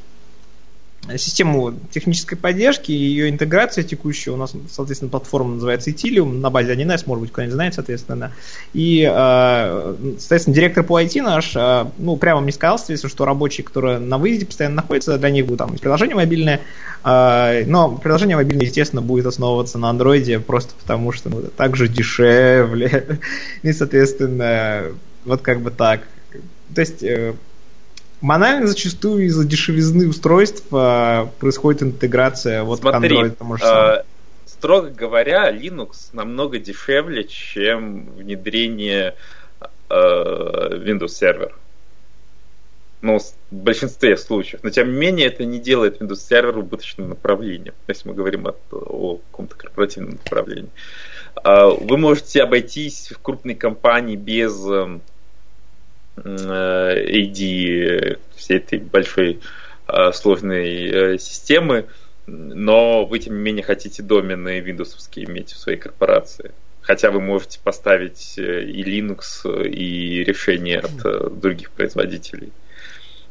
[1.17, 4.31] систему технической поддержки и ее интеграция текущая.
[4.31, 8.31] У нас, соответственно, платформа называется Etilium, на базе 1С, может быть, кто-нибудь знает, соответственно.
[8.73, 13.63] И, э, соответственно, директор по IT наш, э, ну, прямо мне сказал, соответственно, что рабочие,
[13.63, 16.61] которые на выезде постоянно находятся, для них будет там приложение мобильное,
[17.03, 21.87] э, но приложение мобильное, естественно, будет основываться на андроиде, просто потому что ну, так же
[21.87, 23.19] дешевле.
[23.61, 24.85] И, соответственно,
[25.23, 26.01] вот как бы так.
[26.73, 27.03] То есть
[28.25, 33.29] Банально зачастую из-за дешевизны устройств а, происходит интеграция вот Смотри, к Android.
[33.35, 34.03] Тому же э,
[34.47, 39.13] строго говоря, Linux намного дешевле, чем внедрение
[39.61, 41.51] э, Windows Server.
[43.01, 44.61] Ну, в большинстве случаев.
[44.63, 48.55] Но тем не менее, это не делает Windows Server убыточным направлением, если мы говорим о,
[48.71, 50.71] о каком-то корпоративном направлении.
[51.43, 54.65] Э, вы можете обойтись в крупной компании без
[56.17, 59.39] AD всей этой большой
[59.87, 61.85] а, сложной э, системы,
[62.25, 66.51] но вы, тем не менее, хотите домены Windows иметь в своей корпорации.
[66.81, 72.51] Хотя вы можете поставить э, и Linux, и решения от э, других производителей.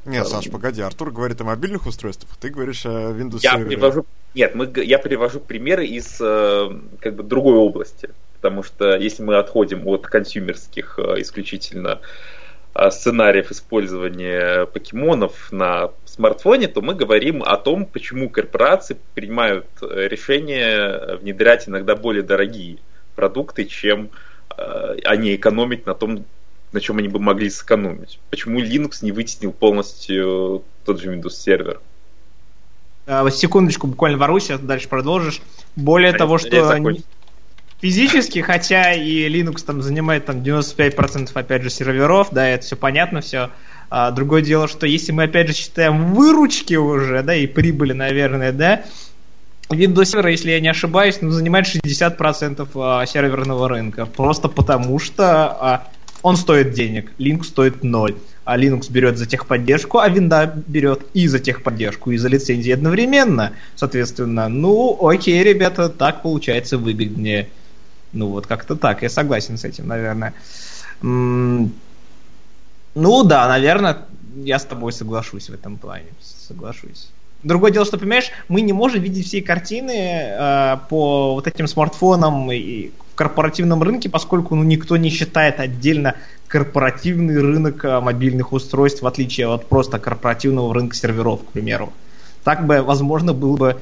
[0.04, 4.54] Нет, Саш, погоди, Артур говорит о мобильных устройствах, ты говоришь о Windows я привожу, Нет,
[4.54, 8.10] мы, я привожу примеры из как бы другой области.
[8.36, 12.34] Потому что если мы отходим от консюмерских исключительно Э,
[12.90, 21.16] сценариев использования покемонов на смартфоне, то мы говорим о том, почему корпорации принимают э, решение
[21.16, 22.78] внедрять иногда более дорогие
[23.14, 24.10] продукты, чем
[24.56, 26.24] э, они экономить на том,
[26.72, 28.18] на чем они бы могли сэкономить.
[28.30, 31.80] Почему Linux не вытеснил полностью тот же Windows сервер?
[33.30, 35.42] Секундочку, буквально ворвусь, сейчас дальше продолжишь.
[35.76, 36.48] Более Конечно, того, что
[37.84, 43.20] физически, хотя и Linux там занимает там 95% опять же серверов, да, это все понятно,
[43.20, 43.50] все.
[43.90, 48.52] А, другое дело, что если мы опять же считаем выручки уже, да, и прибыли, наверное,
[48.52, 48.84] да,
[49.68, 54.06] Windows сервер, если я не ошибаюсь, ну, занимает 60% а, серверного рынка.
[54.06, 55.88] Просто потому что а,
[56.22, 58.14] он стоит денег, Linux стоит ноль.
[58.46, 63.52] А Linux берет за техподдержку, а Винда берет и за техподдержку, и за лицензии одновременно.
[63.74, 67.50] Соответственно, ну, окей, ребята, так получается выгоднее.
[68.14, 70.32] Ну вот как-то так, я согласен с этим, наверное.
[71.02, 71.70] Ну
[73.24, 73.98] да, наверное,
[74.36, 76.06] я с тобой соглашусь в этом плане.
[76.20, 77.10] Соглашусь.
[77.42, 82.50] Другое дело, что, понимаешь, мы не можем видеть все картины э, по вот этим смартфонам
[82.50, 86.14] и в корпоративном рынке, поскольку ну, никто не считает отдельно
[86.48, 91.92] корпоративный рынок э, мобильных устройств, в отличие от просто корпоративного рынка серверов, к примеру.
[92.44, 93.80] Так бы, возможно, было бы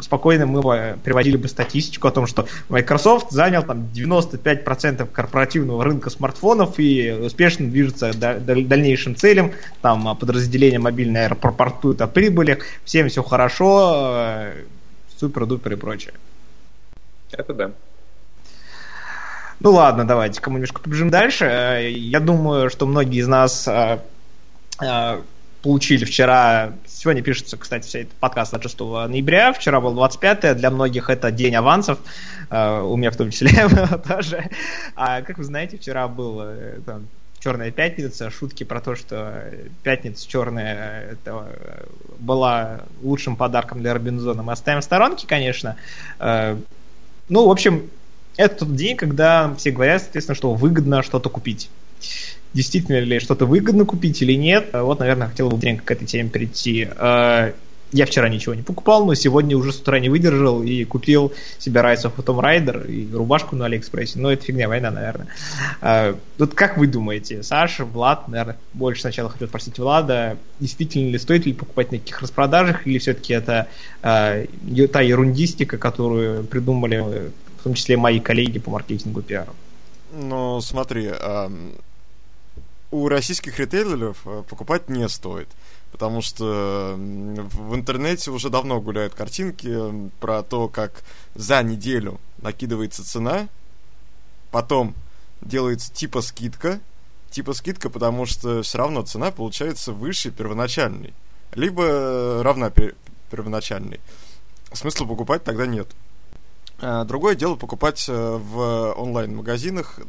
[0.00, 6.10] спокойно мы бы приводили бы статистику о том, что Microsoft занял там 95% корпоративного рынка
[6.10, 13.08] смартфонов и успешно движется к дальнейшим целям, там а, подразделение мобильное рапортует о прибылях, всем
[13.08, 14.64] все хорошо, э,
[15.18, 16.14] супер-дупер и прочее.
[17.32, 17.70] Это да.
[19.60, 21.44] Ну ладно, давайте-ка мы немножко побежим дальше.
[21.44, 23.98] Э, я думаю, что многие из нас э,
[25.62, 31.10] получили вчера, сегодня пишется, кстати, вся этот подкаст 26 ноября, вчера был 25 для многих
[31.10, 31.98] это день авансов,
[32.50, 33.68] uh, у меня в том числе
[34.08, 34.48] тоже.
[34.94, 37.06] А как вы знаете, вчера был э, там,
[37.38, 39.44] Черная пятница, шутки про то, что
[39.82, 41.46] пятница черная это
[42.18, 44.42] была лучшим подарком для Робинзона.
[44.42, 45.76] Мы оставим в сторонке, конечно.
[46.18, 46.60] Uh,
[47.28, 47.90] ну, в общем,
[48.36, 51.68] это тот день, когда все говорят, соответственно, что выгодно что-то купить
[52.56, 54.70] действительно ли что-то выгодно купить или нет.
[54.72, 56.88] Вот, наверное, хотел бы к этой теме перейти.
[56.96, 57.52] А,
[57.92, 61.82] я вчера ничего не покупал, но сегодня уже с утра не выдержал и купил себе
[61.82, 64.18] Rise of Tomb Raider и рубашку на Алиэкспрессе.
[64.18, 65.28] Но это фигня, война, наверное.
[65.82, 71.18] А, вот как вы думаете, Саша, Влад, наверное, больше сначала хотел спросить Влада, действительно ли
[71.18, 73.68] стоит ли покупать на каких распродажах, или все-таки это
[74.00, 79.54] та ерундистика, которую придумали в том числе мои коллеги по маркетингу пиару?
[80.12, 81.10] Ну, смотри,
[82.96, 85.48] у российских ритейлеров э, покупать не стоит.
[85.92, 91.02] Потому что в интернете уже давно гуляют картинки про то, как
[91.34, 93.48] за неделю накидывается цена,
[94.50, 94.94] потом
[95.40, 96.80] делается типа скидка,
[97.30, 101.14] типа скидка, потому что все равно цена получается выше первоначальной.
[101.54, 102.70] Либо равна
[103.30, 104.00] первоначальной.
[104.72, 105.88] Смысла покупать тогда нет.
[106.78, 110.00] А, другое дело покупать э, в онлайн-магазинах,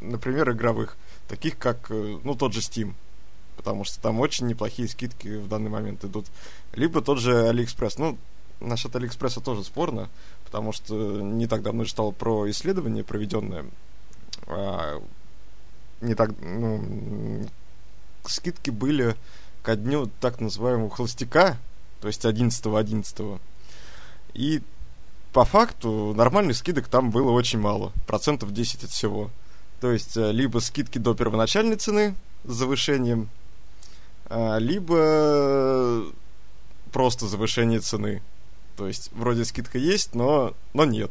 [0.00, 0.96] например, игровых,
[1.28, 2.94] таких как, э, ну, тот же Steam,
[3.56, 6.26] потому что там очень неплохие скидки в данный момент идут.
[6.72, 7.94] Либо тот же AliExpress.
[7.98, 8.18] Ну,
[8.62, 10.08] насчет Алиэкспресса тоже спорно,
[10.44, 13.66] потому что не так давно читал про исследование, проведенное.
[14.46, 15.02] А,
[16.00, 17.46] не так, ну,
[18.24, 19.16] скидки были
[19.62, 21.56] ко дню так называемого холостяка,
[22.00, 23.40] то есть 11 -го,
[24.34, 24.62] И
[25.32, 29.30] по факту нормальных скидок там было очень мало, процентов 10 от всего.
[29.82, 32.14] То есть э, либо скидки до первоначальной цены
[32.44, 33.28] с завышением,
[34.26, 36.04] а, либо
[36.92, 38.22] просто завышение цены.
[38.76, 41.10] То есть вроде скидка есть, но, но нет.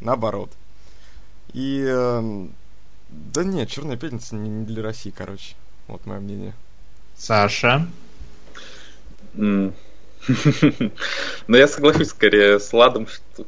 [0.00, 0.50] Наоборот.
[1.54, 2.46] И э,
[3.08, 5.56] да нет, Черная пятница не, не для России, короче.
[5.86, 6.52] Вот мое мнение.
[7.16, 7.88] Саша.
[9.32, 9.72] Mm.
[11.46, 13.46] Но я соглашусь скорее с Ладом, что...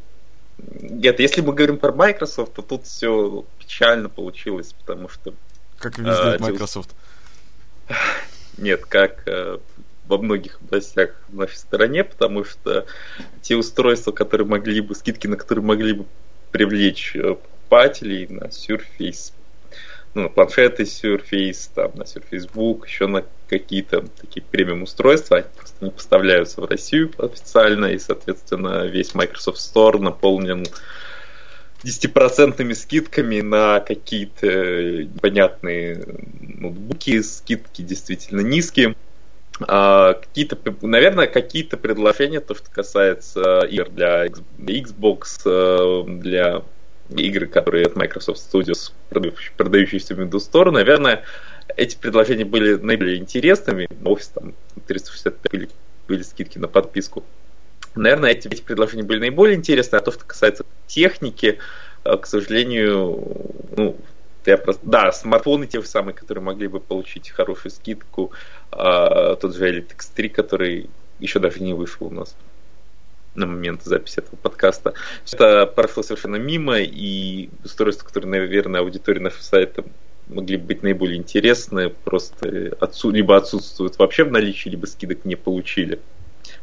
[0.70, 5.34] Нет, если мы говорим про Microsoft, то тут все печально получилось, потому что...
[5.78, 6.90] Как везде э, Microsoft.
[8.58, 9.58] Нет, как э,
[10.06, 12.86] во многих областях в нашей стороне, потому что
[13.42, 16.06] те устройства, которые могли бы, скидки на которые могли бы
[16.50, 19.32] привлечь э, покупателей на Surface
[20.14, 23.24] ну, на планшеты Surface, там, на Surface Book, еще на
[23.58, 29.58] какие-то такие премиум устройства, они просто не поставляются в Россию официально, и, соответственно, весь Microsoft
[29.58, 30.66] Store наполнен
[31.84, 34.46] 10% скидками на какие-то
[35.04, 36.04] непонятные
[36.40, 38.96] ноутбуки, скидки действительно низкие.
[39.60, 46.62] А, какие-то, наверное, какие-то предложения, то, что касается игр для Xbox, э, для
[47.10, 48.92] игры, которые от Microsoft Studios,
[49.56, 51.22] продающиеся в Windows Store, наверное,
[51.76, 53.88] эти предложения были наиболее интересными.
[54.04, 54.54] Офис там
[54.86, 55.68] 365 были,
[56.08, 57.24] были скидки на подписку.
[57.94, 61.58] Наверное, эти, эти предложения были наиболее интересны, а то, что касается техники,
[62.04, 63.96] э, к сожалению, ну,
[64.46, 64.82] я просто...
[64.84, 68.32] Да, смартфоны те же самые, которые могли бы получить хорошую скидку,
[68.70, 72.36] а, тот же Elite X3, который еще даже не вышел у нас
[73.34, 74.94] на момент записи этого подкаста.
[75.32, 79.84] Это прошло совершенно мимо, и устройства, которые, наверное, аудитории нашего сайта
[80.28, 82.48] могли быть наиболее интересны, просто
[82.80, 86.00] отсу- либо отсутствуют вообще в наличии, либо скидок не получили.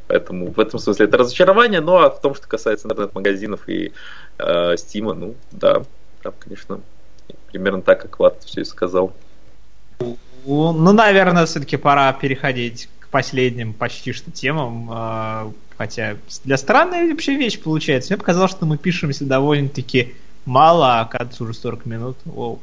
[0.08, 3.94] Поэтому в этом смысле это разочарование, ну а в том, что касается интернет-магазинов и
[4.38, 5.84] э, Стима, ну да,
[6.22, 6.82] там, конечно,
[7.52, 9.14] примерно так, как Влад все и сказал.
[10.46, 14.90] Ну, наверное, все-таки пора переходить к последним почти что темам.
[14.92, 18.14] А, Хотя для странная вообще вещь получается.
[18.14, 20.14] Мне показалось, что мы пишемся довольно-таки
[20.46, 22.18] мало, а оказывается уже 40 минут.
[22.24, 22.62] Воу.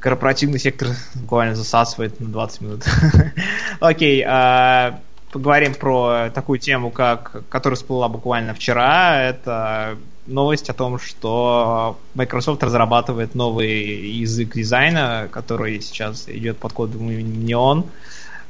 [0.00, 2.84] Корпоративный сектор буквально засасывает на 20 минут.
[3.80, 9.22] Окей, а, поговорим про такую тему, как, которая всплыла буквально вчера.
[9.22, 17.08] Это новость о том, что Microsoft разрабатывает новый язык дизайна, который сейчас идет под кодом
[17.08, 17.86] Neon.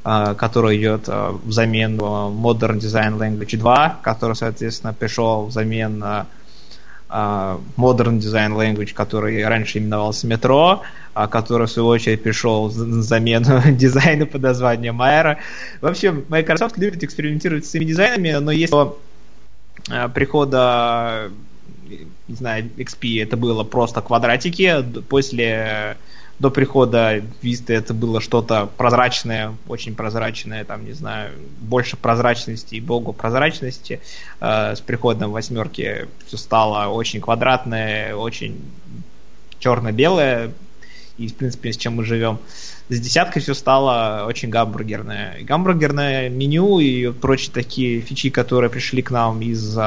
[0.05, 6.27] А, который идет а, взамен Modern Design Language 2, который, соответственно, пришел взамен а,
[7.13, 10.79] Modern Design Language, который раньше именовался Metro,
[11.13, 13.43] который, в свою очередь, пришел взамен
[13.77, 15.37] дизайна под названием Aero.
[15.81, 18.75] Вообще, Microsoft любит экспериментировать с своими дизайнами, но если
[20.13, 21.29] прихода
[22.27, 25.97] не знаю, XP это было просто квадратики, после
[26.39, 32.81] до прихода Vista это было что-то прозрачное, очень прозрачное, там, не знаю, больше прозрачности и
[32.81, 34.01] богу прозрачности.
[34.39, 38.59] Э, с приходом восьмерки все стало очень квадратное, очень
[39.59, 40.51] черно-белое,
[41.17, 42.39] и, в принципе, с чем мы живем.
[42.89, 45.37] С десяткой все стало очень гамбургерное.
[45.43, 49.77] Гамбургерное меню и прочие такие фичи, которые пришли к нам из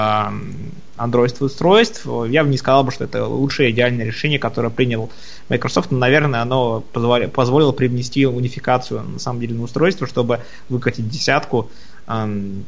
[0.96, 5.10] Android устройств, я бы не сказал бы, что это лучшее идеальное решение, которое принял
[5.48, 11.08] Microsoft, но, наверное, оно позволило, позволило привнести унификацию, на самом деле, на устройство, чтобы выкатить
[11.08, 11.70] десятку,
[12.06, 12.64] эм,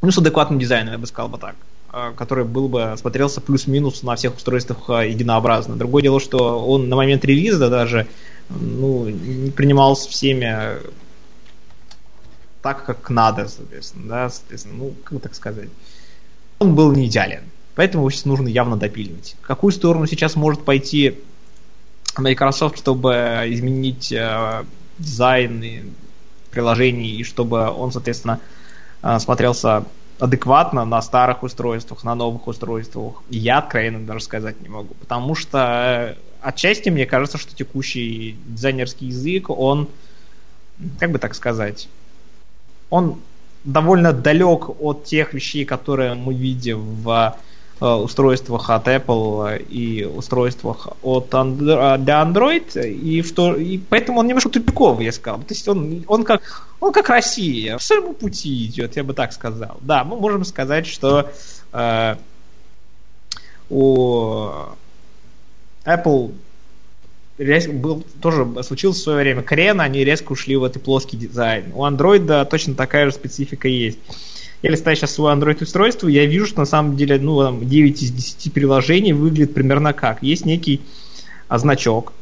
[0.00, 1.56] ну, с адекватным дизайном, я бы сказал бы так
[1.92, 5.76] э, который был бы смотрелся плюс-минус на всех устройствах э, единообразно.
[5.76, 8.06] Другое дело, что он на момент релиза даже
[8.48, 10.78] ну, не принимался всеми
[12.62, 15.68] так, как надо, соответственно, да, соответственно, ну, как так сказать.
[16.58, 17.42] Он был не идеален.
[17.74, 19.36] Поэтому его сейчас нужно явно допиливать.
[19.40, 21.18] В какую сторону сейчас может пойти
[22.16, 24.64] Microsoft, чтобы изменить э,
[24.98, 25.94] дизайн
[26.50, 28.40] приложений, и чтобы он, соответственно,
[29.02, 29.84] э, смотрелся
[30.18, 33.22] адекватно на старых устройствах, на новых устройствах.
[33.30, 34.94] Я откровенно даже сказать не могу.
[34.94, 39.88] Потому что отчасти мне кажется, что текущий дизайнерский язык, он,
[40.98, 41.88] как бы так сказать,
[42.90, 43.20] он
[43.64, 47.36] довольно далек от тех вещей, которые мы видим в
[47.80, 54.20] э, устройствах от Apple и устройствах от Android, для Android, и, в то, и поэтому
[54.20, 55.40] он немножко тупиковый, я сказал.
[55.40, 59.32] То есть он, он, как, он как Россия, в своем пути идет, я бы так
[59.32, 59.76] сказал.
[59.80, 61.30] Да, мы можем сказать, что
[61.72, 62.16] э,
[63.70, 64.48] у
[65.84, 66.32] Apple
[67.38, 71.66] был, тоже случилось в свое время крен, они резко ушли в этот плоский дизайн.
[71.74, 73.98] У Android точно такая же специфика есть.
[74.62, 78.02] Я листаю сейчас свое Android устройство, я вижу, что на самом деле ну, там, 9
[78.02, 80.22] из 10 приложений выглядит примерно как.
[80.22, 80.80] Есть некий
[81.46, 82.12] а, значок,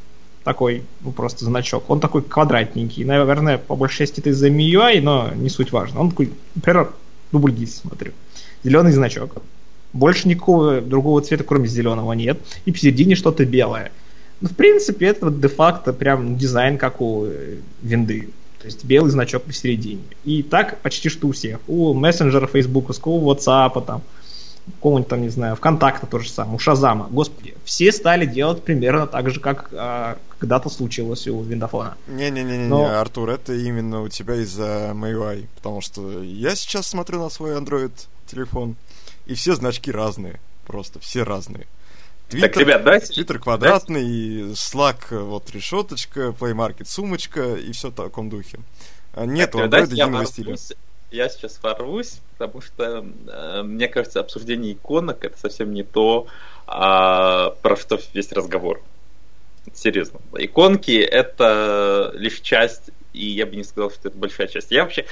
[0.45, 1.89] такой, ну просто значок.
[1.89, 3.05] Он такой квадратненький.
[3.05, 6.01] Наверное, по большей части это из-за MIUI, но не суть важно.
[6.01, 6.93] Он такой, например,
[7.33, 8.13] дубль смотрю.
[8.63, 9.37] Зеленый значок.
[9.93, 12.39] Больше никакого другого цвета, кроме зеленого, нет.
[12.67, 13.91] И посередине что-то белое.
[14.41, 18.29] Ну, в принципе, это вот де-факто прям дизайн, как у э, винды.
[18.59, 20.03] То есть белый значок посередине.
[20.25, 21.61] И так почти что у всех.
[21.69, 24.03] У мессенджера Facebook, у WhatsApp, там,
[24.75, 27.07] какого-нибудь там, не знаю, ВКонтакта то же самое, у Шазама.
[27.11, 31.97] Господи, все стали делать примерно так же, как а, когда-то случилось у Виндафона.
[32.09, 32.87] Не-не-не, Но...
[32.87, 35.47] Артур, это именно у тебя из-за MIUI.
[35.57, 37.93] Потому что я сейчас смотрю на свой Android
[38.27, 38.77] телефон,
[39.27, 40.41] и все значки разные.
[40.67, 41.67] Просто все разные.
[42.29, 43.13] Твиттер, так, ребят, давайте...
[43.13, 44.61] Твиттер квадратный, давайте...
[44.61, 48.59] Slack вот решеточка, Play Market сумочка и все в таком духе.
[49.15, 50.57] А нет у Android единого стиля.
[51.13, 56.27] Я сейчас ворвусь, потому что э, мне кажется, обсуждение иконок это совсем не то,
[56.67, 58.83] а, про что весь разговор.
[59.73, 60.21] Серьезно.
[60.37, 64.71] Иконки это лишь часть и я бы не сказал, что это большая часть.
[64.71, 65.07] Я вообще,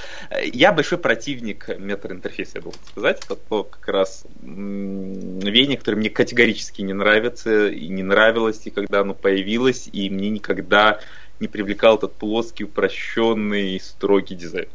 [0.53, 3.25] я большой противник метаинтерфейса, я должен сказать.
[3.25, 9.01] Это то как раз веяние, которое мне категорически не нравится и не нравилось, и когда
[9.01, 11.01] оно появилось, и мне никогда
[11.41, 14.69] не привлекал этот плоский, упрощенный, строгий дизайн.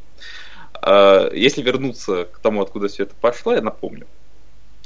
[0.82, 4.08] А, если вернуться к тому, откуда все это пошло, я напомню.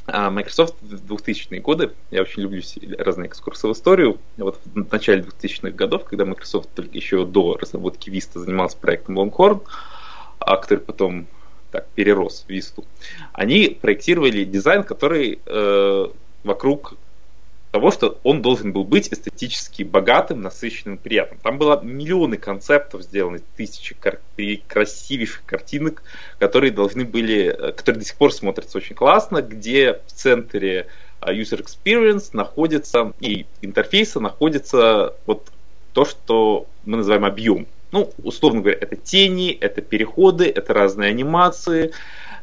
[0.05, 2.61] А Microsoft в 2000-е годы, я очень люблю
[2.97, 8.09] разные экскурсы в историю, вот в начале 2000-х годов, когда Microsoft только еще до разработки
[8.09, 9.61] Vista занимался проектом Longhorn,
[10.39, 11.27] а который потом
[11.71, 12.83] так перерос в Vista,
[13.31, 16.07] они проектировали дизайн, который э,
[16.43, 16.95] вокруг
[17.73, 21.39] того, что он должен был быть эстетически богатым, насыщенным, приятным.
[21.39, 24.19] Там было миллионы концептов сделаны, тысячи кар-
[24.67, 26.03] красивейших картинок,
[26.37, 30.85] которые должны были, э, которые до сих пор смотрятся очень классно, где в центре
[31.19, 35.51] э, user experience находится и интерфейса находится вот
[35.93, 37.65] то, что мы называем объем.
[37.91, 41.91] Ну, условно говоря, это тени, это переходы, это разные анимации,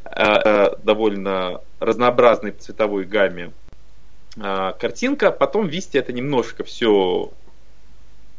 [0.03, 3.53] э, довольно разнообразной цветовой гамме
[4.35, 5.31] картинка.
[5.31, 7.31] Потом в Висте это немножко все,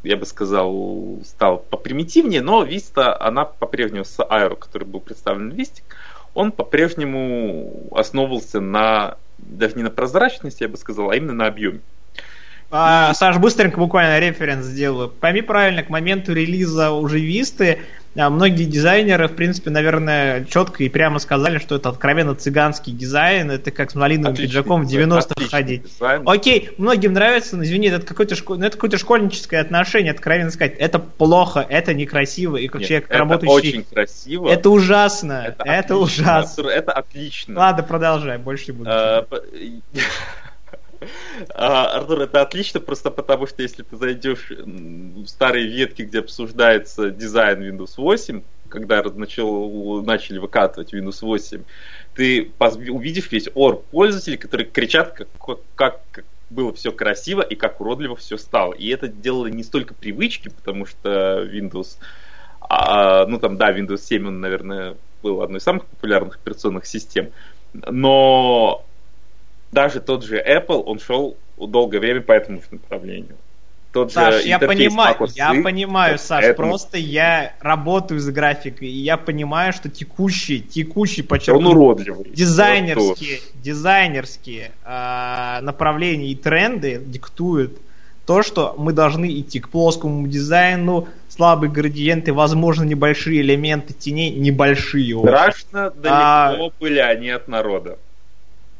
[0.03, 5.55] я бы сказал, стало попримитивнее, но Vista, она по-прежнему с Aero, который был представлен в
[5.55, 5.83] Vista,
[6.35, 11.81] он по-прежнему основывался на, даже не на прозрачности, я бы сказал, а именно на объеме.
[12.71, 15.11] А, Саш, быстренько буквально референс сделаю.
[15.11, 20.89] Пойми правильно, к моменту релиза уже Висты а многие дизайнеры, в принципе, наверное, четко и
[20.89, 25.49] прямо сказали, что это откровенно цыганский дизайн, это как с малиновым отличный пиджаком в 90-х
[25.49, 25.85] ходить.
[25.85, 26.23] Дизайн.
[26.27, 28.59] Окей, многим нравится, но извини, это какое-то школ...
[28.59, 33.07] ну, это какое-то школьническое отношение, откровенно сказать, это плохо, это некрасиво, и как Нет, человек,
[33.09, 33.55] это работающий...
[33.55, 34.49] очень красиво.
[34.49, 36.69] Это ужасно, это, это ужасно.
[36.69, 37.59] Это отлично.
[37.59, 38.91] Ладно, продолжай, больше не буду.
[41.55, 46.21] А, А, Артур, это отлично, просто потому что если ты зайдешь в старые ветки, где
[46.21, 51.63] обсуждается дизайн Windows 8, когда начал, начали выкатывать Windows 8,
[52.15, 52.53] ты
[52.89, 55.29] увидишь весь ор пользователей, которые кричат, как,
[55.75, 58.73] как, как было все красиво и как уродливо все стало.
[58.73, 61.99] И это делало не столько привычки, потому что Windows,
[62.61, 67.31] а, ну там, да, Windows 7, он, наверное, был одной из самых популярных операционных систем,
[67.73, 68.85] но
[69.73, 73.37] даже тот же Apple, он шел долгое время по этому направлению.
[73.93, 76.69] Тот Саш, же я понимаю, я понимаю, Саш, этому...
[76.69, 82.31] просто я работаю с графикой, и я понимаю, что текущий, текущий, подчеркну, он уродливый.
[82.31, 87.79] дизайнерские, дизайнерские э, направления и тренды диктуют
[88.25, 95.19] то, что мы должны идти к плоскому дизайну, слабые градиенты, возможно, небольшие элементы теней, небольшие.
[95.19, 96.71] Страшно далеко а...
[96.81, 97.99] были они от народа.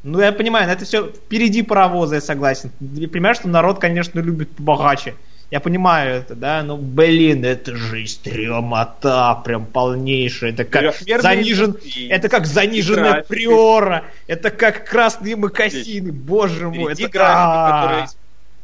[0.03, 2.71] Ну, я понимаю, это все впереди паровоза, я согласен.
[2.81, 5.15] Я понимаю, что народ, конечно, любит побогаче.
[5.49, 10.51] Я понимаю это, да, но, блин, это же стремота прям полнейшая.
[10.51, 11.77] Это как занижен,
[12.09, 16.93] это как заниженная приора, это как красные макасины, боже мой.
[16.93, 18.09] Это графика,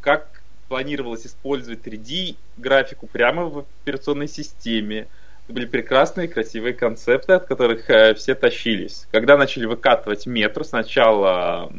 [0.02, 5.08] как планировалось использовать 3D графику прямо в операционной системе.
[5.50, 9.08] Были прекрасные, красивые концепты, от которых э, все тащились.
[9.12, 11.72] Когда начали выкатывать метро, сначала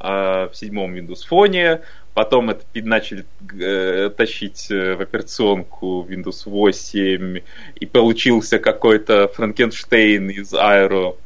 [0.00, 1.80] э, в седьмом Windows Phone,
[2.16, 3.26] Потом это начали
[3.60, 7.42] э, тащить э, в операционку Windows 8,
[7.74, 11.18] и получился какой-то Франкенштейн из Aero,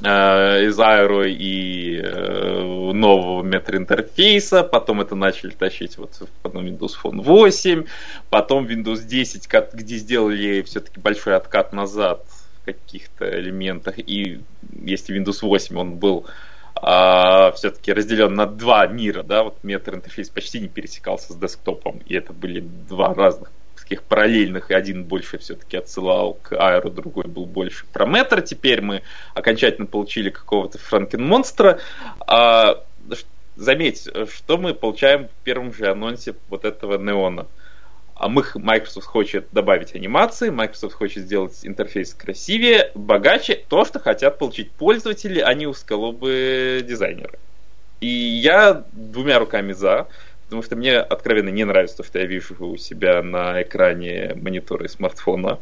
[0.00, 7.84] из Aero и э, нового метроинтерфейса, потом это начали тащить вот потом Windows Phone 8,
[8.30, 12.24] потом Windows 10, где сделали все-таки большой откат назад
[12.60, 14.40] в каких-то элементах, и
[14.82, 16.26] если Windows 8 он был
[16.74, 22.14] а, все-таки разделен на два мира, да, вот метр-интерфейс почти не пересекался с десктопом, и
[22.14, 23.50] это были два разных
[23.86, 28.42] таких параллельных, и один больше все-таки отсылал к Аэро, другой был больше про метр.
[28.42, 31.78] Теперь мы окончательно получили какого-то франкен-монстра.
[32.26, 32.82] А,
[33.54, 37.46] заметь, что мы получаем в первом же анонсе вот этого неона.
[38.16, 44.38] А мы, Microsoft хочет добавить анимации, Microsoft хочет сделать интерфейс красивее, богаче, то, что хотят
[44.38, 47.38] получить пользователи, а не узколобые дизайнеры.
[48.00, 50.08] И я двумя руками за,
[50.46, 54.86] потому что мне откровенно не нравится то, что я вижу у себя на экране монитора
[54.86, 55.58] и смартфона.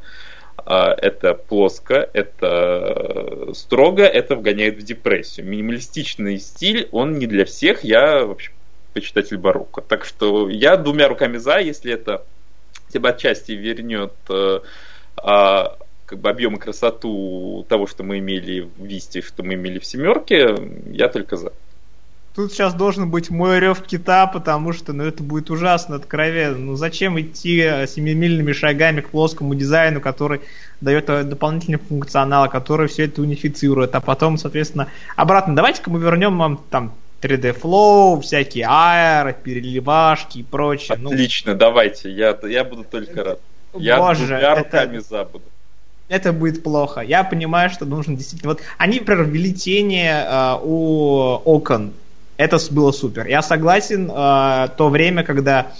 [0.57, 5.47] А, это плоско, это строго, это вгоняет в депрессию.
[5.47, 8.53] Минималистичный стиль, он не для всех, я вообще
[8.93, 9.81] почитатель барокко.
[9.81, 12.25] Так что я двумя руками за, если это
[12.95, 14.61] бы отчасти вернет э,
[15.17, 15.77] а,
[16.07, 19.85] как бы объем и красоту того, что мы имели в Висте, что мы имели в
[19.85, 20.55] семерке,
[20.87, 21.53] я только за.
[22.35, 26.59] Тут сейчас должен быть мой рев кита, потому что ну, это будет ужасно откровенно.
[26.59, 30.41] Ну зачем идти семимильными шагами к плоскому дизайну, который
[30.81, 35.55] дает дополнительный функционал, который все это унифицирует, а потом, соответственно, обратно.
[35.55, 40.99] Давайте-ка мы вернем вам там 3D Flow, всякие аэро, переливашки и прочее.
[41.01, 41.11] Ну.
[41.11, 43.41] Отлично, ну, давайте, я, я буду только рад.
[43.75, 45.09] Я Боже, двумя руками это...
[45.09, 45.45] забуду.
[46.09, 47.01] Это будет плохо.
[47.01, 48.53] Я понимаю, что нужно действительно...
[48.53, 51.93] Вот они, например, ввели тени э, у окон.
[52.37, 53.27] Это было супер.
[53.27, 55.73] Я согласен, э, то время, когда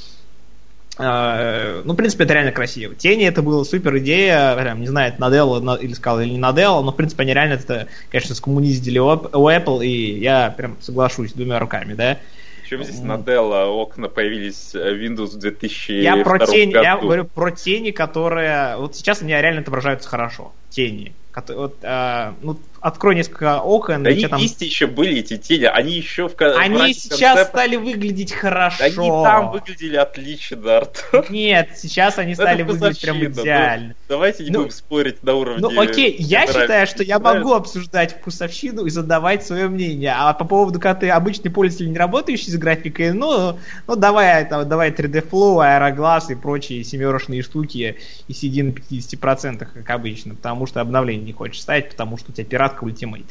[0.97, 2.95] Uh, ну, в принципе, это реально красиво.
[2.95, 6.83] Тени это была супер идея, прям, не знаю, это Наделла или сказал, или не Наделла,
[6.83, 11.59] но, в принципе, они реально это, конечно, скоммуниздили у Apple, и я прям соглашусь двумя
[11.59, 12.19] руками, да.
[12.63, 16.85] Причем здесь Наделла окна появились в Windows 2000 я про тени, году.
[16.85, 18.77] Я говорю про тени, которые...
[18.77, 20.53] Вот сейчас они реально отображаются хорошо.
[20.71, 21.13] Тени.
[21.49, 24.03] Вот, э, ну, открой несколько окон.
[24.03, 24.39] Да они там...
[24.39, 27.51] еще были эти тени, они еще в Они в сейчас концепт...
[27.51, 28.85] стали выглядеть хорошо.
[28.85, 31.25] Они там выглядели отлично, Артур.
[31.31, 33.89] Нет, сейчас они стали выглядеть прям ну, идеально.
[33.89, 35.61] Ну, давайте не ну, будем спорить на уровне...
[35.63, 40.13] Ну окей, я считаю, что я могу обсуждать вкусовщину и задавать свое мнение.
[40.15, 44.69] А по поводу, когда ты обычный пользователь, не работающий с графикой, ну, ну давай, там,
[44.69, 47.97] давай 3D Flow, аэроглаз и прочие семерочные штуки
[48.29, 52.35] и сиди на 50%, как обычно, потому что обновление не хочешь ставить, потому что у
[52.35, 53.25] тебя пират кратко Ultimate.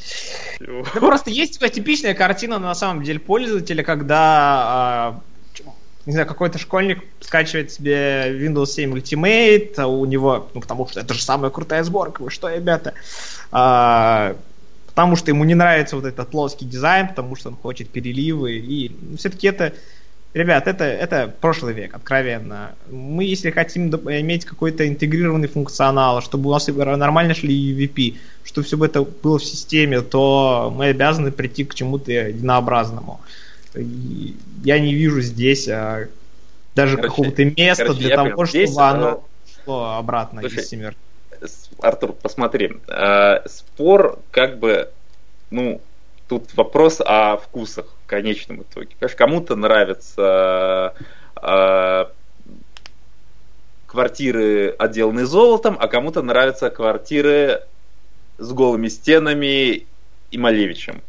[0.60, 5.22] Ну, просто есть типичная картина на самом деле пользователя, когда
[5.60, 5.64] э,
[6.06, 11.00] не знаю, какой-то школьник скачивает себе Windows 7 Ultimate, а у него, ну, потому что
[11.00, 12.94] это же самая крутая сборка, вы что, ребята?
[13.52, 14.36] А,
[14.88, 18.96] потому что ему не нравится вот этот плоский дизайн, потому что он хочет переливы, и
[19.02, 19.74] ну, все-таки это
[20.34, 22.73] Ребят, это, это прошлый век, откровенно.
[22.89, 28.84] Мы, если хотим иметь какой-то интегрированный функционал, чтобы у нас нормально шли EVP, чтобы все
[28.84, 33.21] это было в системе, то мы обязаны прийти к чему-то единообразному.
[33.75, 36.07] И я не вижу здесь а,
[36.73, 40.97] даже какого-то места короче, для того, чтобы здесь, оно а, шло обратно слушай, из семерки.
[41.79, 44.89] Артур, посмотри, э, спор как бы,
[45.51, 45.81] ну,
[46.27, 48.89] тут вопрос о вкусах конечном итоге.
[48.99, 50.93] Конечно, кому-то нравятся
[51.41, 52.05] э,
[53.88, 57.64] квартиры, отделанные золотом, а кому-то нравятся квартиры
[58.38, 59.88] с голыми стенами
[60.30, 61.01] и Малевичем.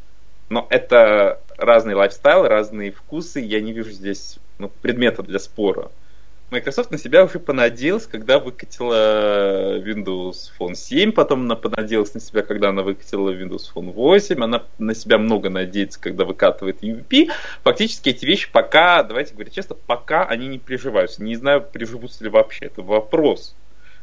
[0.49, 3.41] Но это разные лайфстайлы, разные вкусы.
[3.41, 5.91] Я не вижу здесь ну, предмета для спора.
[6.51, 12.43] Microsoft на себя уже понадеялась, когда выкатила Windows Phone 7, потом она понадеялась на себя,
[12.43, 17.31] когда она выкатила Windows Phone 8, она на себя много надеется, когда выкатывает UVP.
[17.63, 21.23] Фактически эти вещи пока, давайте говорить честно, пока они не приживаются.
[21.23, 22.67] Не знаю, приживутся ли вообще.
[22.67, 23.57] Это вопрос.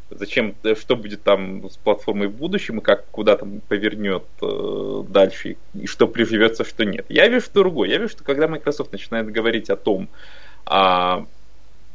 [0.10, 5.56] Зачем, что будет там с платформой в будущем, и как куда там повернет э, дальше,
[5.74, 7.06] и что приживется, что нет.
[7.08, 7.90] Я вижу другое.
[7.90, 10.10] Я вижу, что когда Microsoft начинает говорить о том,
[10.66, 11.28] а,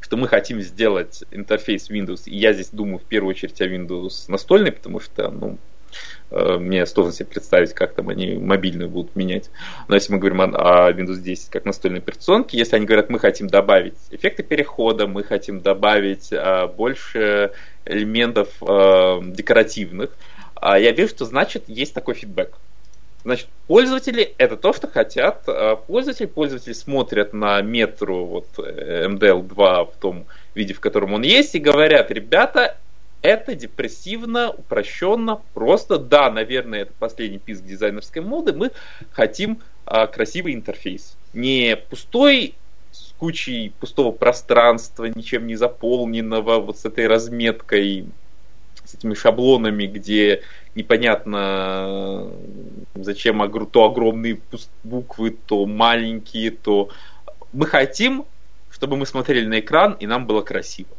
[0.00, 4.24] что мы хотим сделать интерфейс Windows, и я здесь думаю в первую очередь о Windows
[4.28, 5.58] настольный, потому что, ну,
[6.30, 9.50] э, мне сложно себе представить, как там они мобильную будут менять.
[9.88, 13.48] Но если мы говорим о, Windows 10 как настольной операционке, если они говорят, мы хотим
[13.48, 17.52] добавить эффекты перехода, мы хотим добавить а, больше
[17.84, 20.10] элементов а, декоративных,
[20.56, 22.56] а, я вижу, что значит есть такой фидбэк.
[23.26, 25.42] Значит, пользователи это то, что хотят.
[25.48, 31.22] А, пользователи, пользователи смотрят на метру вот, MDL2 э, в том виде, в котором он
[31.22, 32.76] есть, и говорят, ребята,
[33.22, 38.70] это депрессивно, упрощенно, просто, да, наверное, это последний писк дизайнерской моды, мы
[39.10, 41.16] хотим а, красивый интерфейс.
[41.32, 42.54] Не пустой
[42.92, 48.06] с кучей пустого пространства, ничем не заполненного, вот с этой разметкой
[48.84, 50.42] с этими шаблонами, где
[50.76, 52.30] непонятно,
[52.94, 53.38] зачем
[53.70, 54.40] то огромные
[54.84, 56.90] буквы, то маленькие, то...
[57.52, 58.26] Мы хотим,
[58.70, 60.90] чтобы мы смотрели на экран, и нам было красиво.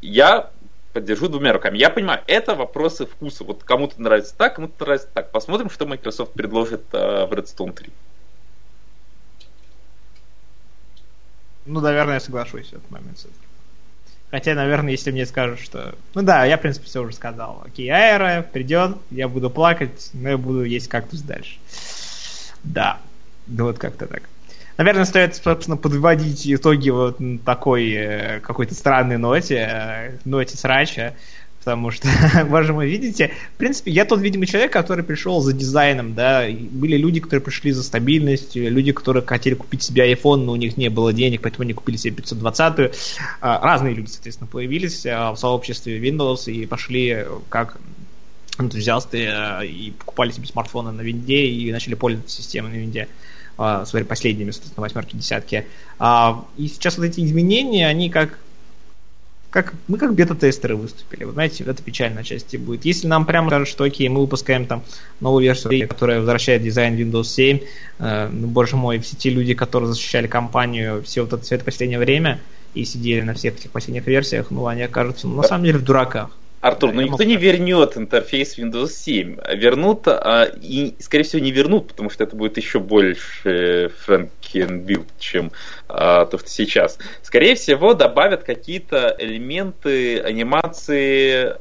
[0.00, 0.50] Я
[0.92, 1.78] поддержу двумя руками.
[1.78, 3.44] Я понимаю, это вопросы вкуса.
[3.44, 5.30] Вот кому-то нравится так, кому-то нравится так.
[5.30, 7.90] Посмотрим, что Microsoft предложит э, в Redstone 3.
[11.66, 13.51] Ну, наверное, я соглашусь в этот момент этим.
[14.32, 15.94] Хотя, наверное, если мне скажут, что...
[16.14, 17.62] Ну да, я, в принципе, все уже сказал.
[17.66, 21.58] Окей, аэро придет, я буду плакать, но я буду есть кактус дальше.
[22.64, 22.98] Да,
[23.46, 24.22] да вот как-то так.
[24.78, 31.12] Наверное, стоит, собственно, подводить итоги вот такой э, какой-то странной ноте, э, ноте срача.
[31.64, 32.08] Потому что,
[32.72, 37.20] мой, видите, в принципе, я тот, видимо, человек, который пришел за дизайном, да, были люди,
[37.20, 41.12] которые пришли за стабильностью, люди, которые хотели купить себе iPhone, но у них не было
[41.12, 42.90] денег, поэтому они купили себе 520-ю.
[43.40, 47.76] А, разные люди, соответственно, появились а, в сообществе Windows и пошли как
[48.58, 53.08] энтузиасты а, и покупали себе смартфоны на винде и начали пользоваться системой на винде
[53.84, 55.66] своими последними, соответственно, восьмерки, десятки.
[56.56, 58.38] И сейчас вот эти изменения, они как
[59.52, 61.24] как, мы как бета-тестеры выступили.
[61.24, 62.86] Вы знаете, это печальная часть будет.
[62.86, 64.82] Если нам прямо скажут, что окей, мы выпускаем там
[65.20, 67.60] новую версию, которая возвращает дизайн Windows 7,
[67.98, 71.66] э, ну, боже мой, все те люди, которые защищали компанию все вот это, все это
[71.66, 72.40] последнее время
[72.72, 75.84] и сидели на всех этих последних версиях, ну, они окажутся, ну, на самом деле, в
[75.84, 76.30] дураках.
[76.62, 79.36] Артур, да, ну никто не вернет интерфейс Windows 7.
[79.56, 85.50] Вернут, а, и, скорее всего, не вернут, потому что это будет еще больше Frankenbuild, чем
[85.88, 87.00] а, то, что сейчас.
[87.22, 91.56] Скорее всего, добавят какие-то элементы анимации,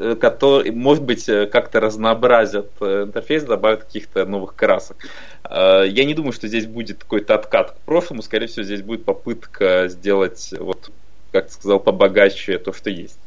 [0.00, 4.96] э, которые, может быть, э, как-то разнообразят э, интерфейс, добавят каких-то новых красок.
[5.44, 8.22] А, я не думаю, что здесь будет какой-то откат к прошлому.
[8.22, 10.90] Скорее всего, здесь будет попытка сделать, вот,
[11.30, 13.20] как сказал, побогаче то, что есть.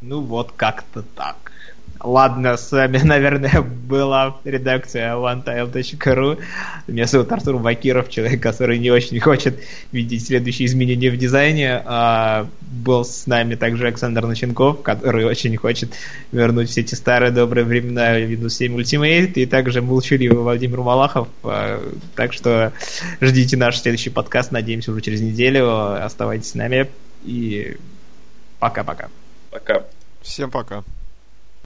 [0.00, 1.52] Ну вот как-то так.
[2.04, 6.38] Ладно, с вами, наверное, была редакция onetile.ru.
[6.86, 9.58] Меня зовут Артур Бакиров, человек, который не очень хочет
[9.90, 11.82] видеть следующие изменения в дизайне.
[11.84, 15.94] А был с нами также Александр Наченков, который очень хочет
[16.30, 21.28] вернуть все эти старые добрые времена Windows 7 Ultimate, и также молчаливый Владимир Малахов.
[21.42, 21.80] А,
[22.16, 22.74] так что
[23.22, 26.04] ждите наш следующий подкаст, надеемся, уже через неделю.
[26.04, 26.88] Оставайтесь с нами
[27.24, 27.78] и
[28.58, 29.08] пока-пока.
[29.54, 29.84] Пока.
[30.20, 30.82] Всем пока.